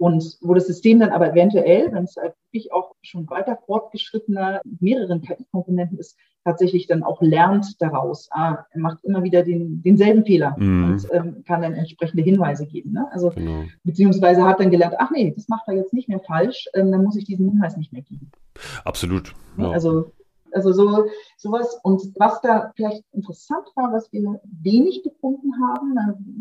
[0.00, 4.62] Und wo das System dann aber eventuell, wenn es halt wirklich auch schon weiter fortgeschrittener
[4.80, 8.30] mehreren KI-Komponenten ist, tatsächlich dann auch lernt daraus.
[8.30, 10.84] Ah, er macht immer wieder den, denselben Fehler mm.
[10.84, 12.92] und ähm, kann dann entsprechende Hinweise geben.
[12.92, 13.08] Ne?
[13.12, 13.64] Also genau.
[13.84, 17.04] beziehungsweise hat dann gelernt, ach nee, das macht er jetzt nicht mehr falsch, ähm, dann
[17.04, 18.30] muss ich diesen Hinweis nicht mehr geben.
[18.86, 19.34] Absolut.
[19.58, 19.68] Ja.
[19.70, 20.12] Also
[20.52, 21.78] also so sowas.
[21.82, 25.94] Und was da vielleicht interessant war, was wir wenig gefunden haben,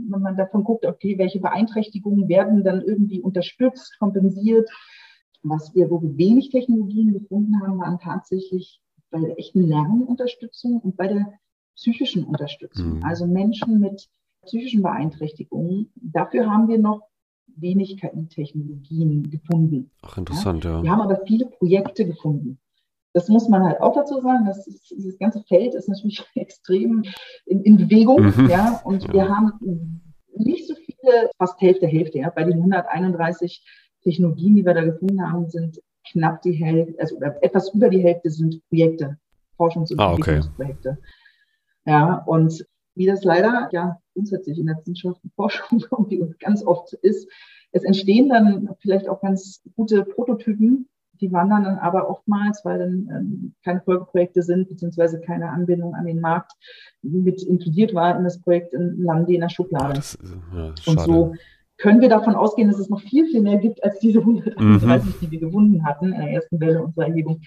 [0.09, 4.69] wenn man davon guckt, okay, welche Beeinträchtigungen werden dann irgendwie unterstützt, kompensiert.
[5.41, 10.97] Was wir, wo wir wenig Technologien gefunden haben, waren tatsächlich bei der echten Lernunterstützung und
[10.97, 11.33] bei der
[11.75, 12.97] psychischen Unterstützung.
[12.97, 13.03] Mhm.
[13.03, 14.09] Also Menschen mit
[14.45, 15.91] psychischen Beeinträchtigungen.
[15.95, 17.01] Dafür haben wir noch
[17.55, 19.91] wenig KI-Technologien gefunden.
[20.01, 20.77] Ach, interessant, ja.
[20.77, 20.83] ja.
[20.83, 22.59] Wir haben aber viele Projekte gefunden
[23.13, 27.03] das muss man halt auch dazu sagen, dass dieses ganze Feld ist natürlich extrem
[27.45, 28.49] in, in Bewegung, mhm.
[28.49, 29.13] ja, und ja.
[29.13, 30.01] wir haben
[30.35, 33.65] nicht so viele, fast Hälfte, Hälfte, ja, bei den 131
[34.03, 38.29] Technologien, die wir da gefunden haben, sind knapp die Hälfte, also etwas über die Hälfte
[38.29, 39.17] sind Projekte,
[39.57, 40.89] Forschungs- und ah, Entwicklungsprojekte.
[40.89, 40.99] Okay.
[41.85, 46.93] Ja, und wie das leider ja grundsätzlich in der Wissenschaft und Forschung irgendwie ganz oft
[46.93, 47.29] ist,
[47.71, 50.89] es entstehen dann vielleicht auch ganz gute Prototypen,
[51.21, 56.05] die wandern dann aber oftmals, weil dann ähm, keine Folgeprojekte sind, beziehungsweise keine Anbindung an
[56.05, 56.53] den Markt
[57.01, 59.93] mit inkludiert war in das Projekt, landen die in der Schublade.
[59.95, 60.17] Das,
[60.55, 61.33] ja, und so
[61.77, 65.19] können wir davon ausgehen, dass es noch viel, viel mehr gibt als diese 131, mhm.
[65.21, 67.41] die wir gefunden hatten in der ersten Welle unserer Erhebung,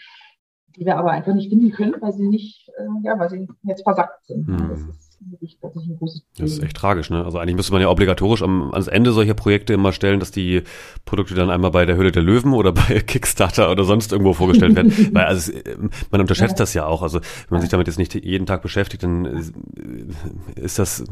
[0.74, 3.82] die wir aber einfach nicht finden können, weil sie nicht, äh, ja, weil sie jetzt
[3.82, 4.48] versackt sind.
[4.48, 4.94] Mhm.
[5.22, 6.44] Das ist wirklich tatsächlich ein großes Problem.
[6.44, 7.24] Das ist echt tragisch, ne?
[7.24, 10.62] Also eigentlich müsste man ja obligatorisch am, ans Ende solcher Projekte immer stellen, dass die
[11.04, 14.74] Produkte dann einmal bei der Höhle der Löwen oder bei Kickstarter oder sonst irgendwo vorgestellt
[14.74, 14.92] werden.
[15.12, 15.52] Weil also
[16.10, 16.58] man unterschätzt ja.
[16.58, 17.02] das ja auch.
[17.02, 19.52] Also wenn man sich damit jetzt nicht jeden Tag beschäftigt, dann
[20.56, 21.04] ist das,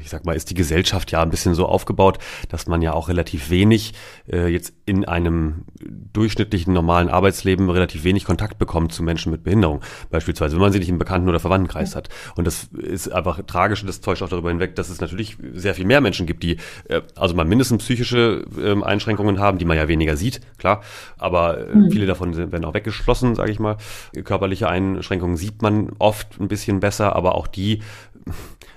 [0.00, 3.08] ich sag mal, ist die Gesellschaft ja ein bisschen so aufgebaut, dass man ja auch
[3.08, 3.94] relativ wenig
[4.30, 5.64] äh, jetzt in einem
[6.12, 9.80] durchschnittlichen normalen Arbeitsleben relativ wenig Kontakt bekommt zu Menschen mit Behinderung.
[10.10, 11.98] Beispielsweise, wenn man sie nicht im Bekannten- oder Verwandtenkreis ja.
[11.98, 12.08] hat.
[12.36, 15.84] Und das ist einfach Tragische, das täuscht auch darüber hinweg, dass es natürlich sehr viel
[15.84, 16.56] mehr Menschen gibt, die
[16.88, 20.82] äh, also mal mindestens psychische äh, Einschränkungen haben, die man ja weniger sieht, klar.
[21.18, 21.90] Aber äh, mhm.
[21.92, 23.76] viele davon sind, werden auch weggeschlossen, sage ich mal.
[24.24, 27.80] Körperliche Einschränkungen sieht man oft ein bisschen besser, aber auch die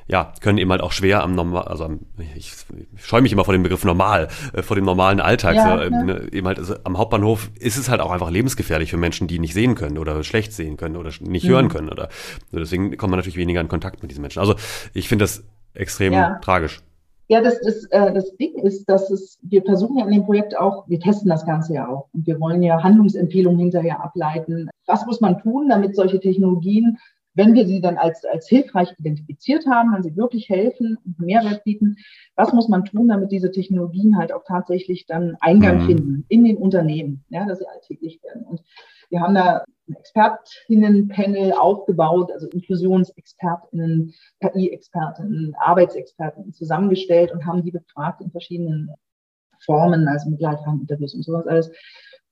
[0.08, 2.00] ja, können eben halt auch schwer am normal, also am,
[2.36, 2.54] ich,
[2.96, 5.56] ich scheue mich immer vor dem Begriff normal, äh, vor dem normalen Alltag.
[5.56, 8.90] Ja, so, äh, ne, eben halt also am Hauptbahnhof ist es halt auch einfach lebensgefährlich
[8.90, 11.50] für Menschen, die nicht sehen können oder schlecht sehen können oder nicht mhm.
[11.50, 12.10] hören können oder
[12.52, 14.40] so, deswegen kommt man natürlich weniger in Kontakt mit diesen Menschen.
[14.40, 14.56] Also
[14.94, 15.44] ich finde das
[15.74, 16.40] extrem ja.
[16.40, 16.82] tragisch.
[17.30, 20.58] Ja, das, das, äh, das Ding ist, dass es, wir versuchen ja in dem Projekt
[20.58, 24.70] auch, wir testen das Ganze ja auch und wir wollen ja Handlungsempfehlungen hinterher ableiten.
[24.86, 26.98] Was muss man tun, damit solche Technologien
[27.38, 31.64] wenn wir sie dann als, als hilfreich identifiziert haben, wenn sie wirklich helfen und Mehrwert
[31.64, 31.98] bieten,
[32.36, 35.86] was muss man tun, damit diese Technologien halt auch tatsächlich dann Eingang mhm.
[35.86, 38.44] finden in den Unternehmen, ja, dass sie alltäglich werden.
[38.44, 38.64] Und
[39.10, 48.22] wir haben da ein Expertinnenpanel aufgebaut, also Inklusionsexpertinnen, KI-Expertinnen, Arbeitsexpertinnen zusammengestellt und haben die befragt
[48.22, 48.90] in verschiedenen
[49.64, 51.72] Formen, also mit Leitfrageninterviews und sowas alles.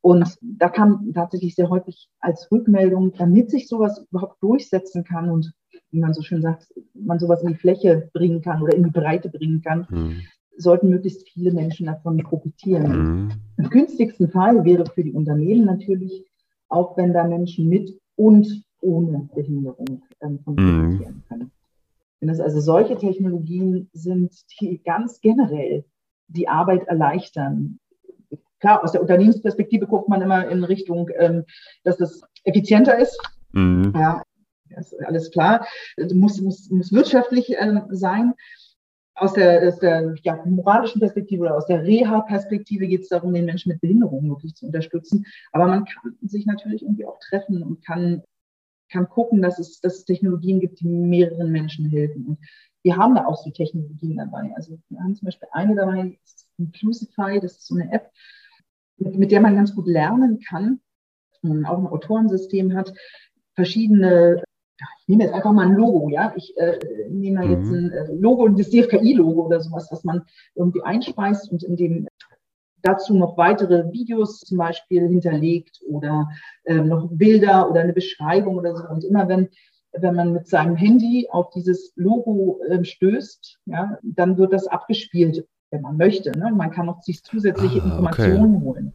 [0.05, 5.51] Und da kam tatsächlich sehr häufig als Rückmeldung, damit sich sowas überhaupt durchsetzen kann und
[5.89, 8.91] wie man so schön sagt, man sowas in die Fläche bringen kann oder in die
[8.91, 10.21] Breite bringen kann, mhm.
[10.57, 13.23] sollten möglichst viele Menschen davon profitieren.
[13.23, 13.31] Mhm.
[13.57, 16.23] Im günstigsten Fall wäre für die Unternehmen natürlich,
[16.69, 20.81] auch wenn da Menschen mit und ohne Behinderung ähm, von mhm.
[20.83, 21.51] profitieren können.
[22.19, 25.83] Wenn es also solche Technologien sind, die ganz generell
[26.27, 27.79] die Arbeit erleichtern,
[28.65, 31.45] Klar, aus der Unternehmensperspektive guckt man immer in Richtung, ähm,
[31.83, 33.15] dass es effizienter ist.
[33.51, 33.93] Mhm.
[33.95, 34.23] Ja,
[34.75, 35.67] ist alles klar.
[36.11, 38.33] Muss, muss, muss wirtschaftlich ähm, sein.
[39.13, 43.45] Aus der, aus der ja, moralischen Perspektive oder aus der Reha-Perspektive geht es darum, den
[43.45, 45.27] Menschen mit Behinderungen wirklich zu unterstützen.
[45.51, 48.23] Aber man kann sich natürlich irgendwie auch treffen und kann,
[48.91, 52.25] kann gucken, dass es, dass es Technologien gibt, die mehreren Menschen helfen.
[52.29, 52.39] Und
[52.81, 54.51] wir haben da auch so Technologien dabei.
[54.55, 58.09] Also wir haben zum Beispiel eine dabei, das ist Inclusify, das ist so eine App,
[58.97, 60.79] mit, mit der man ganz gut lernen kann,
[61.41, 62.93] man auch ein Autorensystem hat,
[63.53, 64.43] verschiedene
[65.01, 66.33] ich nehme jetzt einfach mal ein Logo, ja.
[66.35, 66.79] Ich äh,
[67.09, 67.75] nehme jetzt mhm.
[67.75, 70.23] ein äh, Logo, das DFKI-Logo oder sowas, was man
[70.55, 72.07] irgendwie einspeist und in dem
[72.81, 76.29] dazu noch weitere Videos zum Beispiel hinterlegt oder
[76.65, 78.83] äh, noch Bilder oder eine Beschreibung oder so.
[78.87, 79.49] Und immer wenn,
[79.93, 85.45] wenn man mit seinem Handy auf dieses Logo äh, stößt, ja, dann wird das abgespielt
[85.71, 86.37] wenn man möchte.
[86.37, 86.51] Ne?
[86.55, 88.65] Man kann noch sich zusätzliche ah, Informationen okay.
[88.65, 88.93] holen.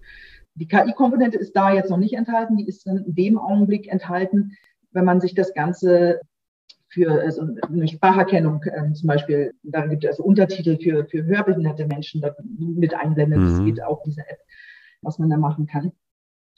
[0.55, 4.57] Die KI-Komponente ist da jetzt noch nicht enthalten, die ist in dem Augenblick enthalten,
[4.93, 6.21] wenn man sich das Ganze
[6.89, 11.87] für also eine Spracherkennung äh, zum Beispiel, da gibt es also Untertitel für, für hörbehinderte
[11.87, 12.23] Menschen
[12.59, 13.39] mit einblendet.
[13.39, 13.45] Mhm.
[13.45, 14.41] Das geht auch diese App,
[15.01, 15.93] was man da machen kann.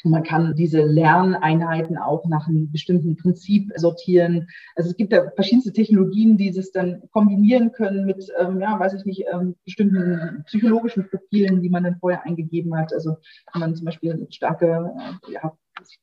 [0.05, 4.49] Man kann diese Lerneinheiten auch nach einem bestimmten Prinzip sortieren.
[4.75, 8.95] Also es gibt da verschiedenste Technologien, die es dann kombinieren können mit, ähm, ja, weiß
[8.95, 12.93] ich nicht, ähm, bestimmten psychologischen Profilen, die man dann vorher eingegeben hat.
[12.93, 13.17] Also
[13.53, 14.93] wenn man zum Beispiel starke
[15.29, 15.57] äh, ja,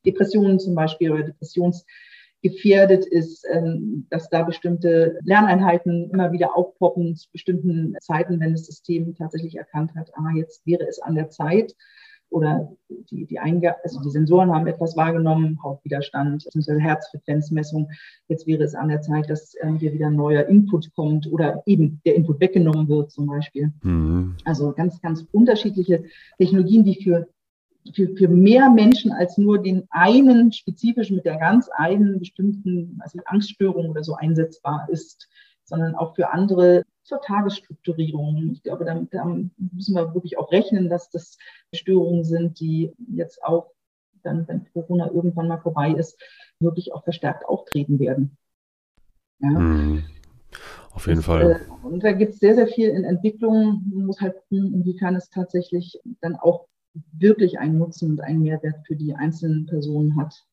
[0.05, 7.29] Depressionen zum Beispiel oder depressionsgefährdet ist, ähm, dass da bestimmte Lerneinheiten immer wieder aufpoppen zu
[7.31, 11.75] bestimmten Zeiten, wenn das System tatsächlich erkannt hat, ah, jetzt wäre es an der Zeit,
[12.29, 12.71] oder
[13.09, 17.89] die, die, Einge also die Sensoren haben etwas wahrgenommen, Hautwiderstand, beziehungsweise Herzfrequenzmessung.
[18.27, 21.63] Jetzt wäre es an der Zeit, dass ähm, hier wieder ein neuer Input kommt oder
[21.65, 23.71] eben der Input weggenommen wird zum Beispiel.
[23.81, 24.35] Mhm.
[24.45, 26.03] Also ganz, ganz unterschiedliche
[26.37, 27.27] Technologien, die für,
[27.93, 33.19] für, für mehr Menschen als nur den einen spezifisch mit der ganz einen bestimmten also
[33.25, 35.27] Angststörung oder so einsetzbar ist,
[35.63, 38.51] sondern auch für andere zur Tagesstrukturierung.
[38.53, 41.37] Ich glaube, damit, damit müssen wir wirklich auch rechnen, dass das
[41.73, 43.71] Störungen sind, die jetzt auch
[44.23, 46.17] dann, wenn Corona irgendwann mal vorbei ist,
[46.59, 48.37] wirklich auch verstärkt auftreten werden.
[49.39, 49.49] Ja.
[49.49, 50.03] Mhm.
[50.91, 51.51] Auf jeden das, Fall.
[51.51, 53.83] Äh, und da gibt es sehr, sehr viel in Entwicklung.
[53.93, 56.67] Man muss halt gucken, inwiefern es tatsächlich dann auch
[57.13, 60.45] wirklich einen Nutzen und einen Mehrwert für die einzelnen Personen hat.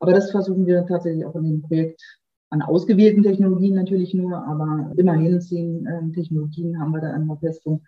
[0.00, 2.02] Aber das versuchen wir tatsächlich auch in dem Projekt
[2.50, 7.36] an ausgewählten Technologien natürlich nur, aber immerhin zehn äh, Technologien haben wir da an der
[7.36, 7.84] Festung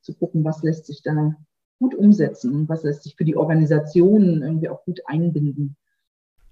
[0.00, 1.34] zu gucken, was lässt sich da
[1.80, 5.76] gut umsetzen und was lässt sich für die Organisationen irgendwie auch gut einbinden.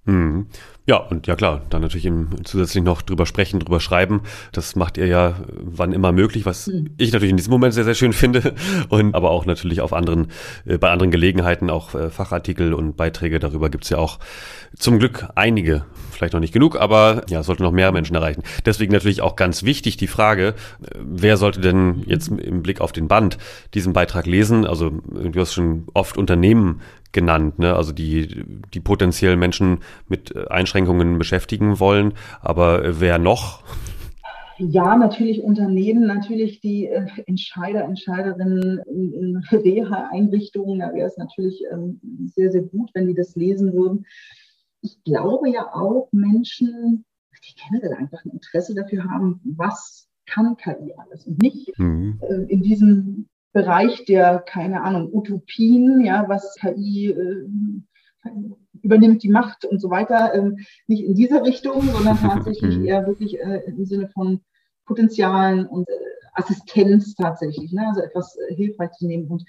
[0.05, 0.47] Mhm.
[0.85, 4.23] Ja, und ja klar, dann natürlich im, zusätzlich noch drüber sprechen, drüber schreiben.
[4.51, 6.91] Das macht ihr ja wann immer möglich, was mhm.
[6.99, 8.55] ich natürlich in diesem Moment sehr, sehr schön finde.
[8.89, 10.33] Und aber auch natürlich auf anderen,
[10.65, 14.19] äh, bei anderen Gelegenheiten auch äh, Fachartikel und Beiträge darüber gibt's ja auch
[14.77, 15.85] zum Glück einige.
[16.11, 18.43] Vielleicht noch nicht genug, aber ja, sollte noch mehr Menschen erreichen.
[18.67, 22.91] Deswegen natürlich auch ganz wichtig die Frage, äh, wer sollte denn jetzt im Blick auf
[22.91, 23.39] den Band
[23.75, 24.67] diesen Beitrag lesen?
[24.67, 26.81] Also du hast schon oft Unternehmen
[27.13, 27.75] genannt, ne?
[27.75, 32.15] also die, die potenziell Menschen mit Einschränkungen beschäftigen wollen.
[32.41, 33.63] Aber wer noch?
[34.59, 40.79] Ja, natürlich Unternehmen, natürlich die äh, Entscheider, Entscheiderinnen in, in Reha-Einrichtungen.
[40.79, 44.07] Da wäre es natürlich ähm, sehr, sehr gut, wenn die das lesen würden.
[44.81, 47.05] Ich glaube ja auch Menschen,
[47.45, 52.21] die generell einfach ein Interesse dafür haben, was kann KI alles und nicht mhm.
[52.23, 58.31] äh, in diesem Bereich der, keine Ahnung, Utopien, ja, was KI äh,
[58.83, 62.85] übernimmt die Macht und so weiter, ähm, nicht in dieser Richtung, sondern tatsächlich mhm.
[62.85, 64.41] eher wirklich äh, im Sinne von
[64.87, 65.93] Potenzialen und äh,
[66.35, 67.87] Assistenz tatsächlich, ne?
[67.89, 69.29] also etwas äh, hilfreich zu nehmen.
[69.29, 69.45] Und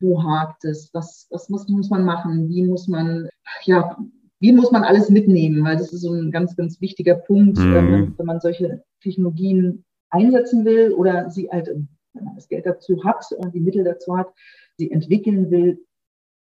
[0.00, 3.28] wo hakt es, was, was muss, muss man machen, wie muss man,
[3.64, 3.96] ja,
[4.40, 7.74] wie muss man alles mitnehmen, weil das ist so ein ganz, ganz wichtiger Punkt, mhm.
[7.74, 13.02] wenn, wenn man solche Technologien einsetzen will oder sie halt, wenn man das Geld dazu
[13.04, 14.28] hat und die Mittel dazu hat,
[14.76, 15.84] sie entwickeln will,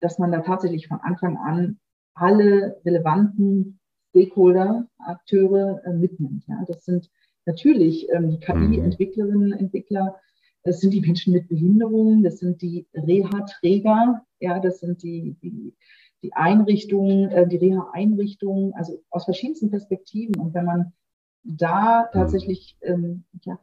[0.01, 1.79] dass man da tatsächlich von Anfang an
[2.15, 3.79] alle relevanten
[4.11, 6.45] Stakeholder, Akteure äh, mitnimmt.
[6.47, 7.11] Ja, das sind
[7.47, 9.53] natürlich ähm, die KI-Entwicklerinnen.
[9.53, 10.17] Entwickler,
[10.65, 15.75] das sind die Menschen mit Behinderungen, das sind die Reha-Träger, ja, das sind die, die,
[16.23, 20.37] die Einrichtungen, äh, die Reha-Einrichtungen, also aus verschiedensten Perspektiven.
[20.37, 20.93] Und wenn man
[21.43, 22.13] da mhm.
[22.13, 23.59] tatsächlich ähm, ja,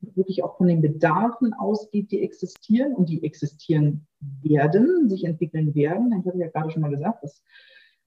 [0.00, 4.06] wirklich auch von den Bedarfen ausgeht, die existieren und die existieren
[4.42, 7.42] werden, sich entwickeln werden, ich habe ja gerade schon mal gesagt, dass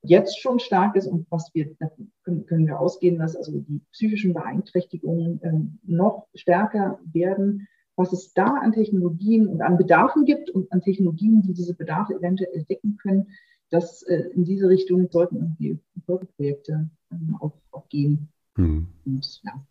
[0.02, 1.76] jetzt schon stark ist und was wir
[2.24, 7.68] können, können wir ausgehen, dass also die psychischen Beeinträchtigungen ähm, noch stärker werden
[8.00, 12.14] was es da an Technologien und an Bedarfen gibt und an Technologien, die diese Bedarfe
[12.14, 13.28] eventuell decken können,
[13.72, 18.30] dass äh, in diese Richtung sollten irgendwie Folgeprojekte ähm, auch, auch gehen.
[18.56, 18.88] Hm.
[19.06, 19.66] Und, ja.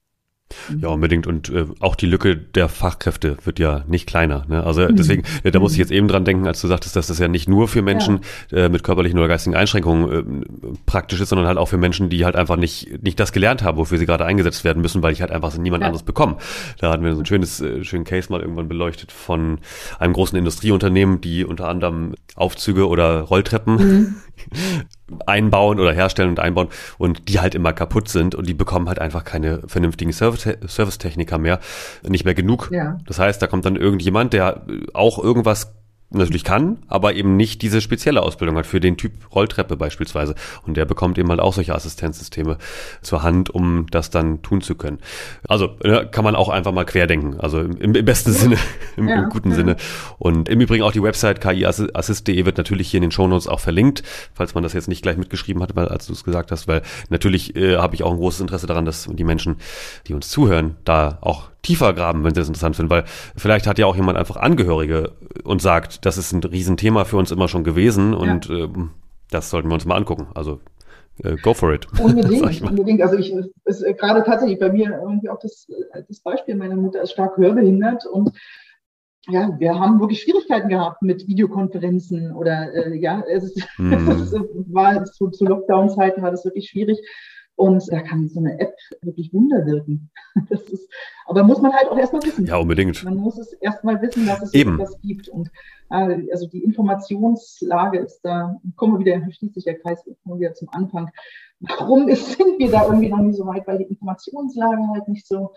[0.80, 1.26] Ja, unbedingt.
[1.26, 4.44] Und äh, auch die Lücke der Fachkräfte wird ja nicht kleiner.
[4.48, 4.64] Ne?
[4.64, 4.96] Also mhm.
[4.96, 7.28] deswegen, äh, da muss ich jetzt eben dran denken, als du sagtest, dass das ja
[7.28, 8.64] nicht nur für Menschen ja.
[8.64, 12.24] äh, mit körperlichen oder geistigen Einschränkungen äh, praktisch ist, sondern halt auch für Menschen, die
[12.24, 15.20] halt einfach nicht, nicht das gelernt haben, wofür sie gerade eingesetzt werden müssen, weil ich
[15.20, 15.88] halt einfach niemand ja.
[15.88, 16.38] anderes bekomme.
[16.78, 19.58] Da hatten wir so ein schönes, äh, schönen Case mal irgendwann beleuchtet von
[19.98, 24.14] einem großen Industrieunternehmen, die unter anderem Aufzüge oder Rolltreppen mhm.
[25.26, 26.68] einbauen oder herstellen und einbauen
[26.98, 31.60] und die halt immer kaputt sind und die bekommen halt einfach keine vernünftigen Servicetechniker mehr,
[32.06, 32.70] nicht mehr genug.
[32.72, 32.98] Ja.
[33.06, 34.62] Das heißt, da kommt dann irgendjemand, der
[34.94, 35.74] auch irgendwas
[36.10, 40.34] natürlich kann, aber eben nicht diese spezielle Ausbildung hat für den Typ Rolltreppe beispielsweise.
[40.66, 42.56] Und der bekommt eben halt auch solche Assistenzsysteme
[43.02, 44.98] zur Hand, um das dann tun zu können.
[45.46, 45.76] Also
[46.10, 48.56] kann man auch einfach mal querdenken, also im, im besten Sinne,
[48.96, 49.22] im, ja.
[49.22, 49.56] im guten ja.
[49.56, 49.76] Sinne.
[50.18, 54.02] Und im Übrigen auch die Website kiassist.de wird natürlich hier in den Shownotes auch verlinkt,
[54.32, 56.82] falls man das jetzt nicht gleich mitgeschrieben hat, weil als du es gesagt hast, weil
[57.10, 59.56] natürlich äh, habe ich auch ein großes Interesse daran, dass die Menschen,
[60.06, 63.04] die uns zuhören, da auch tiefer graben, wenn sie es interessant finden, weil
[63.36, 65.12] vielleicht hat ja auch jemand einfach Angehörige
[65.44, 68.64] und sagt, das ist ein Riesenthema für uns immer schon gewesen und ja.
[68.64, 68.90] ähm,
[69.30, 70.28] das sollten wir uns mal angucken.
[70.34, 70.60] Also
[71.22, 71.86] äh, go for it.
[72.00, 73.02] Unbedingt, unbedingt.
[73.02, 73.34] Also ich
[73.66, 77.12] ist äh, gerade tatsächlich bei mir irgendwie auch das, äh, das Beispiel, meine Mutter ist
[77.12, 78.30] stark hörbehindert und
[79.28, 83.92] ja, wir haben wirklich Schwierigkeiten gehabt mit Videokonferenzen oder äh, ja, es, mm.
[83.92, 84.32] es
[84.72, 86.98] war zu, zu Lockdown-Zeiten war das wirklich schwierig.
[87.58, 90.10] Und da kann so eine App wirklich Wunder wirken.
[90.48, 90.88] Das ist,
[91.28, 92.46] aber muss man halt auch erstmal wissen.
[92.46, 93.04] Ja, unbedingt.
[93.04, 94.74] Man muss es erstmal wissen, dass es Eben.
[94.74, 95.28] etwas gibt.
[95.28, 95.50] Und
[95.90, 100.70] äh, also die Informationslage ist da, kommen wir wieder, schließt sich der Kreis wieder zum
[100.70, 101.10] Anfang.
[101.60, 103.66] Warum ist, sind wir da irgendwie noch nicht so weit?
[103.66, 105.52] Weil die Informationslage halt nicht so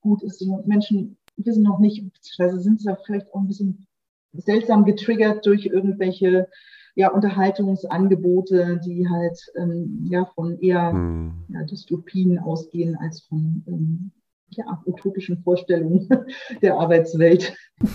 [0.00, 0.40] gut ist.
[0.40, 3.86] Die Menschen wissen noch nicht, beziehungsweise sind sie vielleicht auch ein bisschen
[4.34, 6.48] seltsam getriggert durch irgendwelche
[6.94, 11.44] ja, Unterhaltungsangebote, die halt ähm, ja von eher hm.
[11.48, 14.12] ja, Dystopien ausgehen als von ähm,
[14.50, 16.08] ja, utopischen Vorstellungen
[16.62, 17.54] der Arbeitswelt.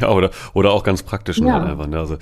[0.00, 1.62] ja, oder, oder auch ganz praktischen Ja.
[1.62, 1.86] einfach.
[1.86, 1.98] Ne?
[1.98, 2.16] Also,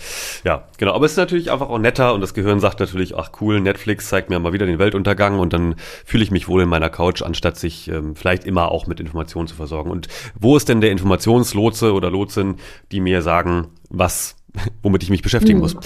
[0.44, 0.92] ja, genau.
[0.94, 4.08] Aber es ist natürlich einfach auch netter und das Gehirn sagt natürlich, ach cool, Netflix
[4.08, 7.22] zeigt mir mal wieder den Weltuntergang und dann fühle ich mich wohl in meiner Couch,
[7.22, 9.90] anstatt sich ähm, vielleicht immer auch mit Informationen zu versorgen.
[9.90, 12.56] Und wo ist denn der Informationslotse oder Lotsin,
[12.92, 14.36] die mir sagen, was
[14.82, 15.62] womit ich mich beschäftigen Mhm.
[15.62, 15.76] muss.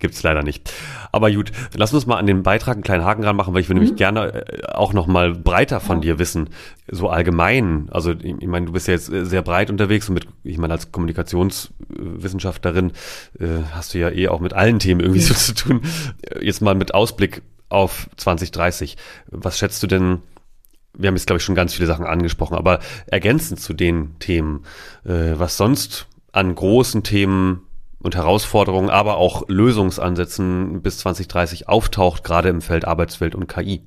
[0.00, 0.72] Gibt's leider nicht.
[1.12, 3.74] Aber gut, lass uns mal an den Beitrag einen kleinen Haken ranmachen, weil ich will
[3.74, 6.50] nämlich gerne äh, auch noch mal breiter von dir wissen.
[6.90, 7.88] So allgemein.
[7.90, 10.58] Also ich, ich meine, du bist ja jetzt äh, sehr breit unterwegs und mit, ich
[10.58, 12.92] meine, als Kommunikationswissenschaftlerin
[13.38, 15.82] äh, hast du ja eh auch mit allen Themen irgendwie so zu tun.
[16.22, 18.96] Äh, Jetzt mal mit Ausblick auf 2030.
[19.30, 20.18] Was schätzt du denn,
[20.96, 24.64] wir haben jetzt, glaube ich, schon ganz viele Sachen angesprochen, aber ergänzend zu den Themen,
[25.04, 27.62] äh, was sonst an großen Themen
[28.02, 33.82] und Herausforderungen, aber auch Lösungsansätzen bis 2030 auftaucht, gerade im Feld Arbeitswelt und KI.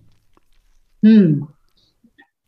[1.04, 1.48] Hm.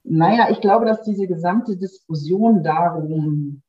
[0.03, 3.61] Naja, ich glaube, dass diese gesamte Diskussion darum,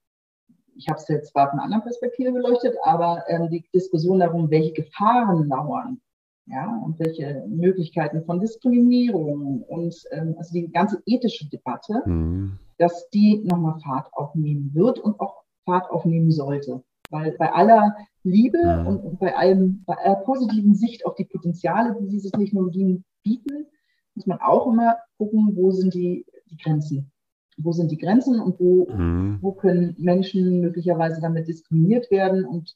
[0.77, 4.51] ich habe es jetzt zwar von einer anderen Perspektive beleuchtet, aber ähm, die Diskussion darum,
[4.51, 6.01] welche Gefahren lauern,
[6.47, 12.59] ja, und welche Möglichkeiten von Diskriminierung und ähm, also die ganze ethische Debatte, Hm.
[12.79, 16.83] dass die nochmal Fahrt aufnehmen wird und auch Fahrt aufnehmen sollte.
[17.11, 18.87] Weil bei aller Liebe Mhm.
[18.87, 23.67] und, und bei allem, bei aller positiven Sicht auf die Potenziale, die diese Technologien bieten,
[24.15, 27.11] muss man auch immer gucken, wo sind die, die Grenzen.
[27.57, 29.39] Wo sind die Grenzen und wo, Hm.
[29.41, 32.75] wo können Menschen möglicherweise damit diskriminiert werden und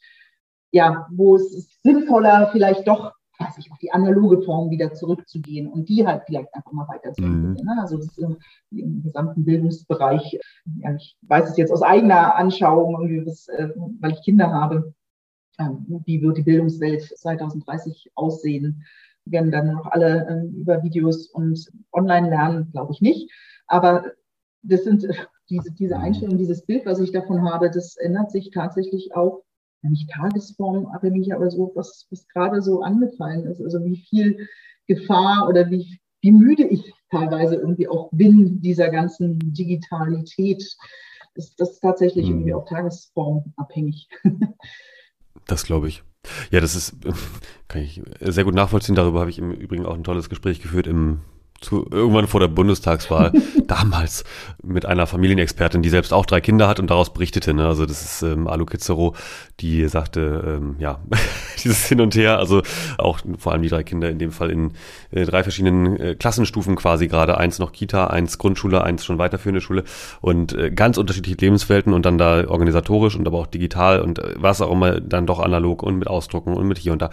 [0.72, 3.12] ja, wo es ist sinnvoller, vielleicht doch,
[3.44, 7.66] weiß ich, auf die analoge Form wieder zurückzugehen und die halt vielleicht einfach mal weiterzuentwickeln.
[7.66, 7.76] Ne?
[7.80, 8.36] Also das ist im,
[8.70, 10.38] im gesamten Bildungsbereich,
[10.78, 13.68] ja, ich weiß es jetzt aus eigener Anschauung, das, äh,
[14.00, 14.94] weil ich Kinder habe,
[15.58, 18.84] ähm, wie wird die Bildungswelt 2030 aussehen?
[19.24, 23.30] werden dann noch alle ähm, über Videos und online lernen, glaube ich nicht.
[23.66, 24.12] Aber
[24.62, 25.14] das sind äh,
[25.48, 29.42] diese, diese Einstellung, dieses Bild, was ich davon habe, das ändert sich tatsächlich auch,
[29.90, 33.60] nicht tagesformabhängig, aber so, was, was gerade so angefallen ist.
[33.60, 34.48] Also wie viel
[34.86, 40.64] Gefahr oder wie, wie müde ich teilweise irgendwie auch bin dieser ganzen Digitalität.
[41.34, 42.32] Ist das tatsächlich Mhm.
[42.32, 44.08] irgendwie auch tagesformabhängig.
[45.48, 46.04] Das glaube ich.
[46.52, 46.94] Ja, das ist,
[47.68, 48.94] kann ich sehr gut nachvollziehen.
[48.94, 51.20] Darüber habe ich im Übrigen auch ein tolles Gespräch geführt im
[51.62, 53.32] zu, irgendwann vor der Bundestagswahl,
[53.66, 54.24] damals
[54.62, 57.54] mit einer Familienexpertin, die selbst auch drei Kinder hat und daraus berichtete.
[57.54, 57.66] Ne?
[57.66, 59.14] Also das ist ähm, Alu Kitzero,
[59.60, 60.98] die sagte, ähm, ja,
[61.64, 62.62] dieses Hin und Her, also
[62.98, 64.72] auch vor allem die drei Kinder in dem Fall in
[65.10, 69.60] äh, drei verschiedenen äh, Klassenstufen quasi gerade, eins noch Kita, eins Grundschule, eins schon weiterführende
[69.60, 69.84] Schule
[70.20, 74.34] und äh, ganz unterschiedliche Lebenswelten und dann da organisatorisch und aber auch digital und äh,
[74.36, 77.10] was auch immer dann doch analog und mit Ausdrucken und mit hier und da.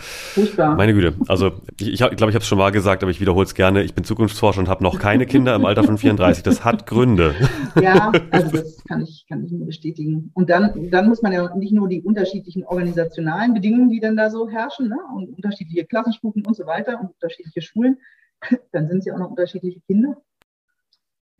[0.75, 3.21] Meine Güte, also ich, hab- ich glaube, ich habe es schon mal gesagt, aber ich
[3.21, 3.83] wiederhole es gerne.
[3.83, 4.03] Ich bin
[4.39, 6.43] Zukunftsforscher und habe noch keine Kinder im Alter von 34.
[6.43, 7.35] Das hat Gründe.
[7.81, 10.31] Ja, also das kann ich, kann ich nur bestätigen.
[10.33, 14.29] Und dann, dann muss man ja nicht nur die unterschiedlichen organisationalen Bedingungen, die dann da
[14.29, 17.97] so herrschen, ne, und unterschiedliche Klassenstufen und so weiter und unterschiedliche Schulen,
[18.71, 20.17] dann sind es ja auch noch unterschiedliche Kinder.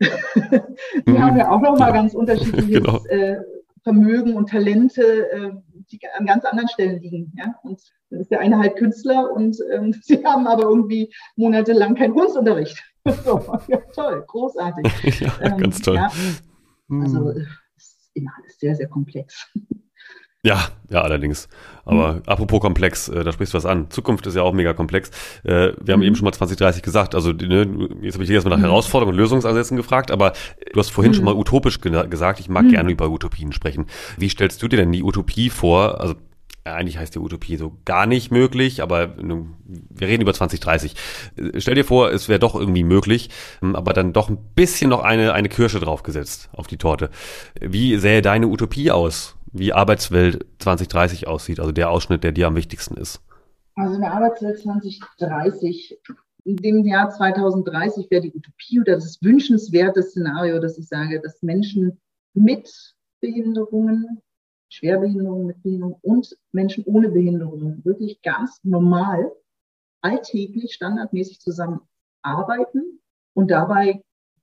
[0.00, 1.22] die Mhm.
[1.22, 1.94] haben ja auch noch mal Ja.
[1.94, 3.04] ganz unterschiedliches Genau.
[3.06, 3.36] äh,
[3.82, 5.50] Vermögen und Talente, äh,
[5.90, 7.32] die an ganz anderen Stellen liegen.
[7.36, 7.54] Ja?
[7.62, 7.80] Und
[8.10, 12.82] dann ist der eine halt Künstler und ähm, sie haben aber irgendwie monatelang keinen Kunstunterricht.
[13.24, 15.20] so, ja, toll, großartig.
[15.20, 15.96] ja, Ähm, ganz toll.
[15.96, 16.10] Ja,
[16.88, 17.02] Hm.
[17.02, 17.44] also äh,
[17.76, 19.46] es ist immer alles sehr, sehr komplex.
[20.42, 21.50] Ja, ja, allerdings.
[21.84, 23.90] Aber apropos komplex, äh, da sprichst du was an.
[23.90, 25.10] Zukunft ist ja auch mega komplex.
[25.44, 26.06] Äh, wir haben Mhm.
[26.06, 27.14] eben schon mal 2030 gesagt.
[27.14, 27.66] Also ne,
[28.00, 28.70] jetzt habe ich dich erstmal nach Mhm.
[28.70, 30.32] Herausforderungen und Lösungsansätzen gefragt, aber
[30.72, 31.16] du hast vorhin Mhm.
[31.16, 32.40] schon mal utopisch gena- gesagt.
[32.40, 32.70] Ich mag Mhm.
[32.70, 33.84] gerne über Utopien sprechen.
[34.16, 36.00] Wie stellst du dir denn die Utopie vor?
[36.00, 36.14] Also
[36.74, 40.94] eigentlich heißt die Utopie so gar nicht möglich, aber wir reden über 2030.
[41.36, 43.30] Äh, Stell dir vor, es wäre doch irgendwie möglich,
[43.62, 47.10] ähm, aber dann doch ein bisschen noch eine, eine Kirsche draufgesetzt auf die Torte.
[47.60, 49.36] Wie sähe deine Utopie aus?
[49.52, 53.20] Wie Arbeitswelt 2030 aussieht, also der Ausschnitt, der dir am wichtigsten ist?
[53.74, 55.98] Also in der Arbeitswelt 2030,
[56.44, 61.42] in dem Jahr 2030 wäre die Utopie oder das wünschenswerte Szenario, dass ich sage, dass
[61.42, 62.00] Menschen
[62.34, 64.20] mit Behinderungen,
[64.70, 69.30] Schwerbehinderungen, mit Behinderung und Menschen ohne Behinderungen wirklich ganz normal,
[70.00, 73.00] alltäglich, standardmäßig zusammenarbeiten
[73.34, 74.02] und dabei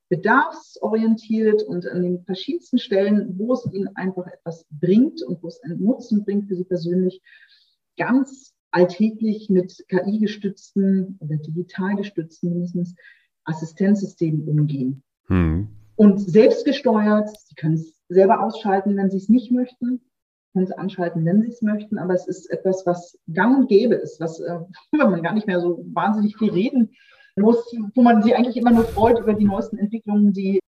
[0.09, 5.61] bedarfsorientiert und an den verschiedensten Stellen, wo es ihnen einfach etwas bringt und wo es
[5.63, 7.21] einen Nutzen bringt für sie persönlich,
[7.97, 12.95] ganz alltäglich mit KI-gestützten oder digital gestützten mindestens
[13.45, 15.03] Assistenzsystemen umgehen.
[15.28, 15.69] Hm.
[15.95, 20.01] Und selbstgesteuert, sie können es selber ausschalten, wenn sie es nicht möchten,
[20.58, 23.93] können es anschalten, wenn sie es möchten, aber es ist etwas, was gang und gäbe
[23.93, 24.60] ist, was, äh,
[24.91, 26.95] man gar nicht mehr so wahnsinnig viel reden
[27.36, 30.60] muss, wo man sich eigentlich immer nur freut über die neuesten Entwicklungen, die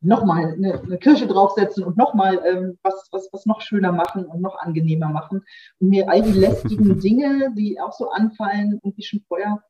[0.00, 4.40] nochmal eine, eine Kirche draufsetzen und nochmal ähm, was, was, was noch schöner machen und
[4.40, 5.44] noch angenehmer machen
[5.78, 9.62] und mir all die lästigen Dinge, die auch so anfallen, irgendwie schon vorher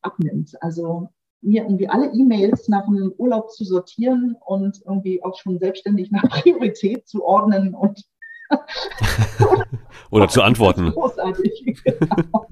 [0.00, 0.54] abnimmt.
[0.62, 1.10] Also
[1.42, 6.22] mir irgendwie alle E-Mails nach dem Urlaub zu sortieren und irgendwie auch schon selbstständig nach
[6.42, 8.02] Priorität zu ordnen und
[10.10, 10.90] oder zu antworten.
[10.90, 11.82] Großartig.
[11.84, 12.46] Genau.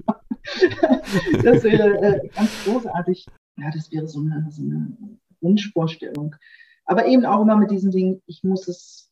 [1.43, 3.27] das wäre äh, ganz großartig.
[3.57, 4.97] Ja, das wäre so eine, so eine
[5.41, 6.35] Wunschvorstellung.
[6.85, 9.11] Aber eben auch immer mit diesem Ding, ich muss es,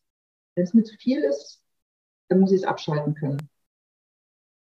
[0.54, 1.62] wenn es mir zu viel ist,
[2.28, 3.48] dann muss ich es abschalten können.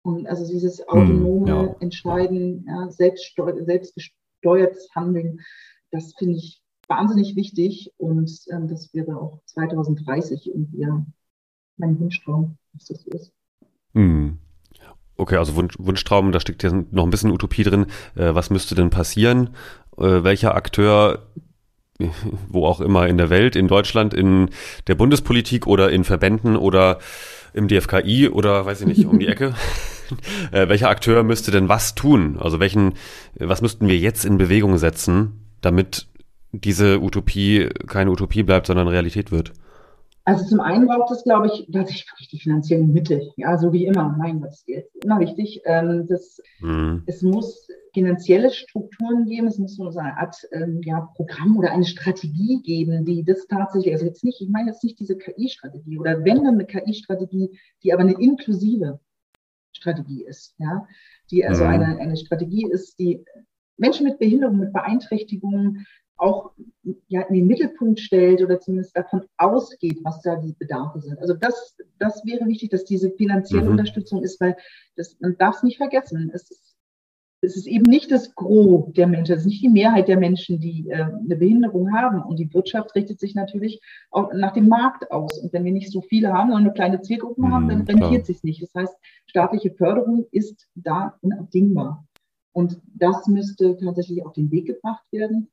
[0.02, 1.76] Und also dieses hm, autonome ja.
[1.80, 5.40] Entscheiden, ja, selbstgesteuertes Handeln,
[5.90, 11.06] das finde ich wahnsinnig wichtig und ähm, das wäre auch 2030 irgendwie ja,
[11.76, 13.32] mein Wunschtraum, dass das so ist.
[13.94, 14.38] Hm.
[15.16, 17.86] Okay, also Wunsch, Wunschtraum, da steckt ja noch ein bisschen Utopie drin.
[18.16, 19.50] Äh, was müsste denn passieren?
[19.96, 21.28] Äh, welcher Akteur
[22.48, 24.50] wo auch immer in der Welt, in Deutschland, in
[24.86, 26.98] der Bundespolitik oder in Verbänden oder
[27.52, 29.54] im DFKI oder weiß ich nicht, um die Ecke.
[30.52, 32.36] äh, welcher Akteur müsste denn was tun?
[32.38, 32.94] Also welchen,
[33.38, 36.08] was müssten wir jetzt in Bewegung setzen, damit
[36.52, 39.52] diese Utopie keine Utopie bleibt, sondern Realität wird?
[40.26, 43.30] Also zum einen braucht es, glaube ich, tatsächlich wirklich die finanziellen Mittel.
[43.36, 44.16] Ja, so wie immer.
[44.18, 45.60] Mein Gott, das ist immer wichtig.
[45.66, 47.02] Ähm, das, mhm.
[47.06, 49.48] Es muss finanzielle Strukturen geben.
[49.48, 53.92] Es muss so eine Art ähm, ja, Programm oder eine Strategie geben, die das tatsächlich,
[53.92, 57.92] also jetzt nicht, ich meine jetzt nicht diese KI-Strategie oder wenn dann eine KI-Strategie, die
[57.92, 59.00] aber eine inklusive
[59.72, 60.54] Strategie ist.
[60.58, 60.86] Ja,
[61.30, 61.70] die also mhm.
[61.70, 63.22] eine, eine Strategie ist, die
[63.76, 65.86] Menschen mit Behinderung, mit Beeinträchtigungen
[66.16, 66.52] auch
[67.08, 71.18] ja, in den Mittelpunkt stellt oder zumindest davon ausgeht, was da die Bedarfe sind.
[71.18, 73.72] Also das, das wäre wichtig, dass diese finanzielle mhm.
[73.72, 74.56] Unterstützung ist, weil
[74.96, 76.30] das, man darf es nicht vergessen.
[76.32, 76.76] Es ist,
[77.40, 80.60] es ist eben nicht das Gros der Menschen, es ist nicht die Mehrheit der Menschen,
[80.60, 82.22] die äh, eine Behinderung haben.
[82.22, 85.38] Und die Wirtschaft richtet sich natürlich auch nach dem Markt aus.
[85.38, 88.24] Und wenn wir nicht so viele haben, sondern eine kleine Zielgruppe mhm, haben, dann rentiert
[88.24, 88.62] sich nicht.
[88.62, 88.96] Das heißt,
[89.26, 92.06] staatliche Förderung ist da unabdingbar.
[92.52, 95.50] Und das müsste tatsächlich auf den Weg gebracht werden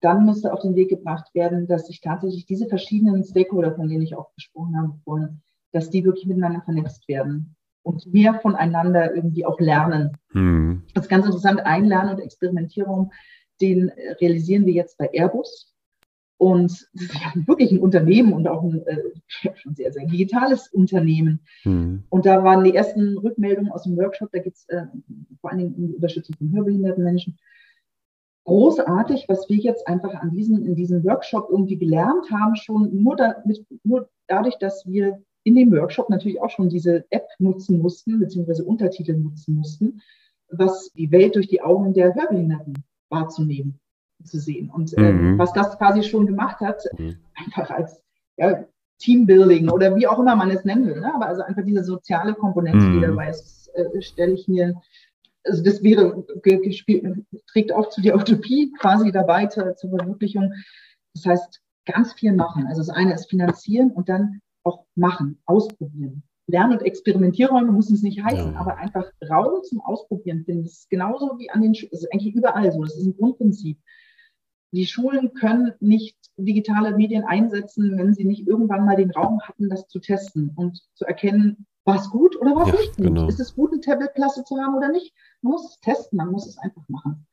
[0.00, 4.02] dann müsste auf den Weg gebracht werden, dass sich tatsächlich diese verschiedenen Stakeholder, von denen
[4.02, 5.40] ich auch gesprochen habe vorhin,
[5.72, 10.16] dass die wirklich miteinander vernetzt werden und mehr voneinander irgendwie auch lernen.
[10.32, 10.82] Hm.
[10.94, 11.60] Das ist ganz interessant.
[11.64, 13.12] Ein Lern- und Experimentierraum,
[13.60, 13.90] den
[14.20, 15.74] realisieren wir jetzt bei Airbus.
[16.36, 19.02] Und das ist ja wirklich ein Unternehmen und auch ein äh,
[19.56, 21.40] schon sehr, sehr digitales Unternehmen.
[21.62, 22.04] Hm.
[22.08, 24.84] Und da waren die ersten Rückmeldungen aus dem Workshop, da geht es äh,
[25.40, 27.38] vor allen Dingen um die Unterstützung von hörbehinderten Menschen
[28.48, 33.14] großartig, was wir jetzt einfach an diesem, in diesem Workshop irgendwie gelernt haben, schon nur,
[33.14, 38.18] damit, nur dadurch, dass wir in dem Workshop natürlich auch schon diese App nutzen mussten,
[38.18, 40.00] beziehungsweise Untertitel nutzen mussten,
[40.50, 42.72] was die Welt durch die Augen der Hörbehinderten
[43.10, 43.78] wahrzunehmen,
[44.24, 44.70] zu sehen.
[44.70, 45.38] Und äh, mhm.
[45.38, 47.16] was das quasi schon gemacht hat, mhm.
[47.34, 48.02] einfach als
[48.38, 48.64] ja,
[48.98, 51.00] Teambuilding oder wie auch immer man es nennen will.
[51.00, 51.14] Ne?
[51.14, 52.94] Aber also einfach diese soziale Komponente, mhm.
[52.94, 54.80] die dabei ist, äh, stelle ich mir
[55.48, 56.24] also das wäre,
[57.52, 60.52] trägt auch zu der Utopie quasi dabei zur, zur Verwirklichung.
[61.14, 62.66] Das heißt, ganz viel machen.
[62.66, 66.22] Also das eine ist finanzieren und dann auch machen, ausprobieren.
[66.46, 68.58] Lernen und Experimentierräume muss es nicht heißen, ja.
[68.58, 70.64] aber einfach Raum zum Ausprobieren finden.
[70.64, 72.82] Das ist genauso wie an den, das ist eigentlich überall so.
[72.82, 73.78] Das ist ein Grundprinzip.
[74.72, 79.68] Die Schulen können nicht digitale Medien einsetzen, wenn sie nicht irgendwann mal den Raum hatten,
[79.68, 83.06] das zu testen und zu erkennen, war es gut oder war es ja, nicht gut?
[83.06, 83.28] Genau.
[83.28, 85.14] Ist es gut, eine Tablet-Klasse zu haben oder nicht?
[85.40, 87.26] Man muss es testen, man muss es einfach machen.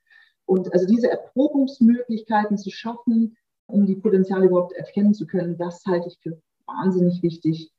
[0.46, 3.36] Und also diese Erprobungsmöglichkeiten zu schaffen,
[3.68, 7.72] um die Potenziale überhaupt erkennen zu können, das halte ich für wahnsinnig wichtig.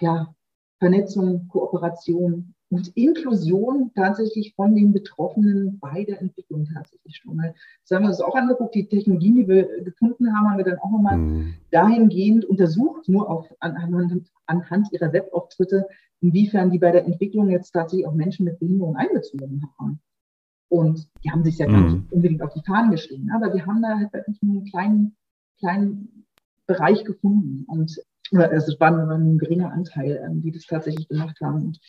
[0.00, 0.34] Ja,
[0.78, 7.38] Vernetzung, Kooperation und Inklusion tatsächlich von den Betroffenen bei der Entwicklung tatsächlich schon.
[7.38, 10.78] Das haben wir uns auch angeguckt, die Technologien, die wir gefunden haben, haben wir dann
[10.78, 11.54] auch nochmal mhm.
[11.70, 15.88] dahingehend untersucht, nur auf, anhand, anhand ihrer Webauftritte,
[16.20, 20.00] inwiefern die bei der Entwicklung jetzt tatsächlich auch Menschen mit Behinderung einbezogen haben.
[20.68, 22.06] Und die haben sich ja gar nicht mhm.
[22.10, 25.16] unbedingt auf die Fahnen geschrieben, aber wir haben da halt wirklich einen kleinen,
[25.60, 26.26] kleinen
[26.66, 27.64] Bereich gefunden.
[27.68, 27.98] Und
[28.32, 31.66] also es war nur ein geringer Anteil, ähm, die das tatsächlich gemacht haben.
[31.66, 31.80] Und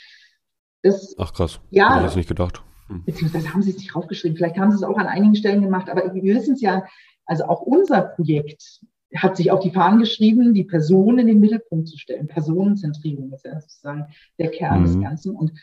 [0.84, 2.64] das, Ach krass, ja, habe ich das nicht gedacht.
[2.88, 3.04] Hm.
[3.04, 4.38] Beziehungsweise haben sie es nicht draufgeschrieben.
[4.38, 6.86] Vielleicht haben sie es auch an einigen Stellen gemacht, aber wir wissen es ja,
[7.26, 8.82] also auch unser Projekt
[9.16, 12.28] hat sich auf die Fahnen geschrieben, die Person in den Mittelpunkt zu stellen.
[12.28, 14.08] Personenzentrierung ist ja sozusagen
[14.38, 14.86] der Kern mhm.
[14.86, 15.36] des Ganzen.
[15.36, 15.54] Und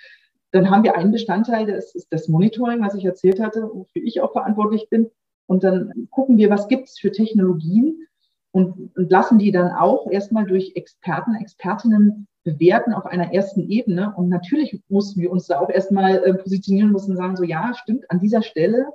[0.51, 4.21] dann haben wir einen Bestandteil, das ist das Monitoring, was ich erzählt hatte, wofür ich
[4.21, 5.11] auch verantwortlich bin.
[5.47, 8.07] Und dann gucken wir, was gibt es für Technologien
[8.51, 14.15] und, und lassen die dann auch erstmal durch Experten, Expertinnen bewerten auf einer ersten Ebene.
[14.17, 18.11] Und natürlich mussten wir uns da auch erstmal äh, positionieren, mussten sagen, so ja, stimmt,
[18.11, 18.87] an dieser Stelle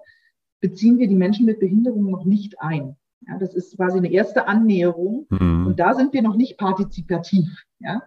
[0.62, 2.96] beziehen wir die Menschen mit Behinderung noch nicht ein.
[3.28, 5.28] Ja, das ist quasi eine erste Annäherung.
[5.30, 5.68] Mhm.
[5.68, 7.66] Und da sind wir noch nicht partizipativ.
[7.80, 8.02] Ja.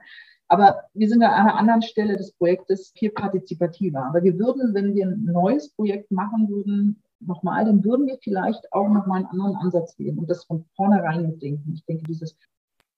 [0.49, 4.05] Aber wir sind an einer anderen Stelle des Projektes viel partizipativer.
[4.05, 8.73] Aber wir würden, wenn wir ein neues Projekt machen würden, nochmal, dann würden wir vielleicht
[8.73, 11.73] auch nochmal einen anderen Ansatz wählen und das von vornherein mitdenken.
[11.75, 12.37] Ich denke, dieses,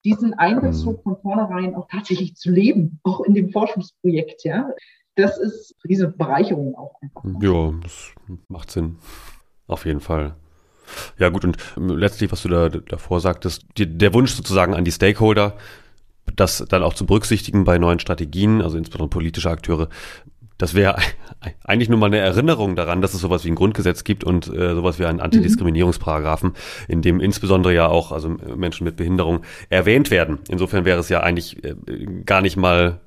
[0.05, 4.71] diesen Einbezug von vornherein auch tatsächlich zu leben, auch in dem Forschungsprojekt, ja,
[5.17, 7.25] das ist diese Bereicherung auch einfach.
[7.41, 8.13] Ja, das
[8.49, 8.97] macht Sinn.
[9.67, 10.35] Auf jeden Fall.
[11.19, 14.93] Ja, gut, und letztlich, was du da davor sagtest, die, der Wunsch sozusagen an die
[14.93, 15.57] Stakeholder,
[16.37, 19.89] das dann auch zu berücksichtigen bei neuen Strategien, also insbesondere politische Akteure,
[20.59, 20.97] das wäre
[21.65, 24.75] eigentlich nur mal eine Erinnerung daran, dass es sowas wie ein Grundgesetz gibt und äh,
[24.75, 26.53] sowas wie einen Antidiskriminierungsparagraphen,
[26.89, 29.41] in dem insbesondere ja auch also Menschen mit Behinderung
[29.71, 30.39] erwähnt werden.
[30.49, 31.75] Insofern wäre es ja eigentlich äh,
[32.25, 33.01] gar nicht mal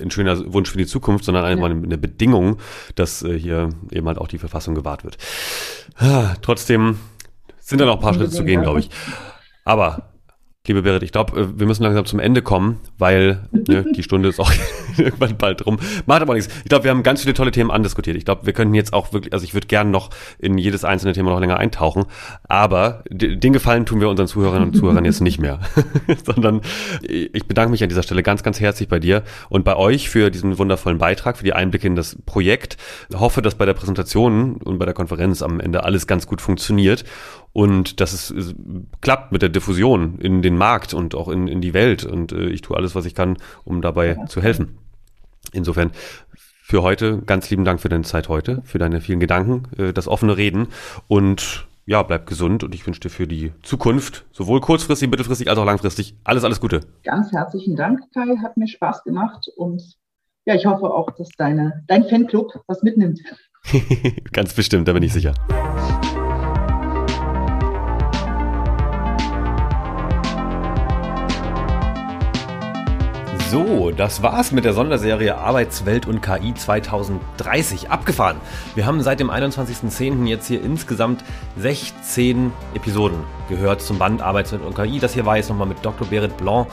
[0.00, 1.76] ein schöner Wunsch für die Zukunft, sondern einmal ja.
[1.76, 2.58] eine Bedingung,
[2.94, 5.16] dass äh, hier eben halt auch die Verfassung gewahrt wird.
[5.96, 6.98] Ah, trotzdem
[7.60, 8.90] sind da noch ein paar Schritte zu gehen, glaube ich.
[9.64, 10.10] Aber
[10.68, 14.28] liebe Berit, ich glaube, äh, wir müssen langsam zum Ende kommen, weil ne, die Stunde
[14.28, 14.52] ist auch
[14.96, 15.78] irgendwann bald rum.
[16.06, 16.52] Macht aber nichts.
[16.62, 18.16] Ich glaube, wir haben ganz viele tolle Themen andiskutiert.
[18.16, 21.12] Ich glaube, wir könnten jetzt auch wirklich, also ich würde gerne noch in jedes einzelne
[21.12, 22.04] Thema noch länger eintauchen,
[22.44, 25.60] aber den Gefallen tun wir unseren Zuhörerinnen und Zuhörern jetzt nicht mehr,
[26.24, 26.60] sondern
[27.02, 30.30] ich bedanke mich an dieser Stelle ganz, ganz herzlich bei dir und bei euch für
[30.30, 32.76] diesen wundervollen Beitrag, für die Einblicke in das Projekt.
[33.08, 36.40] Ich hoffe, dass bei der Präsentation und bei der Konferenz am Ende alles ganz gut
[36.40, 37.04] funktioniert
[37.56, 38.54] und dass es, es,
[39.00, 42.04] klappt mit der Diffusion in den Markt und auch in, in die Welt.
[42.04, 44.26] Und äh, ich tue alles, was ich kann, um dabei ja.
[44.26, 44.76] zu helfen.
[45.54, 45.92] Insofern
[46.34, 50.06] für heute ganz lieben Dank für deine Zeit heute, für deine vielen Gedanken, äh, das
[50.06, 50.68] offene Reden
[51.08, 55.58] und ja, bleib gesund und ich wünsche dir für die Zukunft, sowohl kurzfristig, mittelfristig als
[55.58, 56.80] auch langfristig, alles, alles Gute.
[57.04, 58.36] Ganz herzlichen Dank, Kai.
[58.42, 59.82] Hat mir Spaß gemacht und
[60.44, 63.20] ja, ich hoffe auch, dass deine, dein Fanclub was mitnimmt.
[64.32, 65.32] Ganz bestimmt, da bin ich sicher.
[73.48, 78.38] So, das war's mit der Sonderserie Arbeitswelt und KI 2030 abgefahren.
[78.74, 80.26] Wir haben seit dem 21.10.
[80.26, 81.22] jetzt hier insgesamt
[81.56, 84.98] 16 Episoden gehört zum Band Arbeitswelt und KI.
[84.98, 86.08] Das hier war jetzt nochmal mit Dr.
[86.08, 86.66] Berit Blanc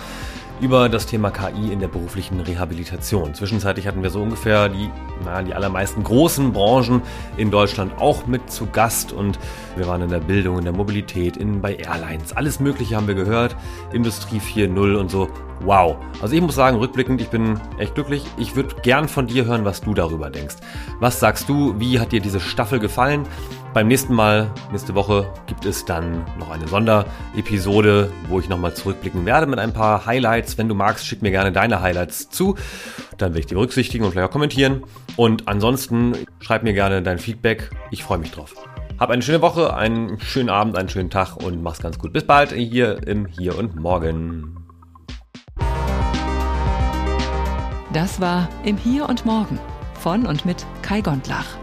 [0.62, 3.34] über das Thema KI in der beruflichen Rehabilitation.
[3.34, 4.90] Zwischenzeitlich hatten wir so ungefähr die,
[5.26, 7.02] na, die allermeisten großen Branchen
[7.38, 9.40] in Deutschland auch mit zu Gast und
[9.76, 12.34] wir waren in der Bildung, in der Mobilität, in, bei Airlines.
[12.34, 13.56] Alles Mögliche haben wir gehört.
[13.92, 15.30] Industrie 4.0 und so.
[15.62, 15.98] Wow.
[16.22, 18.26] Also ich muss sagen, rückblickend, ich bin echt glücklich.
[18.38, 20.56] Ich würde gern von dir hören, was du darüber denkst.
[21.00, 21.80] Was sagst du?
[21.80, 23.26] Wie hat dir diese Staffel gefallen?
[23.74, 29.26] Beim nächsten Mal, nächste Woche, gibt es dann noch eine Sonderepisode, wo ich nochmal zurückblicken
[29.26, 30.60] werde mit ein paar Highlights.
[30.60, 32.56] Wenn du magst, schick mir gerne deine Highlights zu.
[33.18, 34.84] Dann werde ich die berücksichtigen und vielleicht auch kommentieren.
[35.16, 37.72] Und ansonsten schreib mir gerne dein Feedback.
[37.90, 38.54] Ich freue mich drauf.
[39.00, 42.14] Hab eine schöne Woche, einen schönen Abend, einen schönen Tag und mach's ganz gut.
[42.14, 44.56] Bis bald hier im Hier und Morgen.
[47.92, 49.58] Das war im Hier und Morgen
[50.00, 51.63] von und mit Kai Gondlach.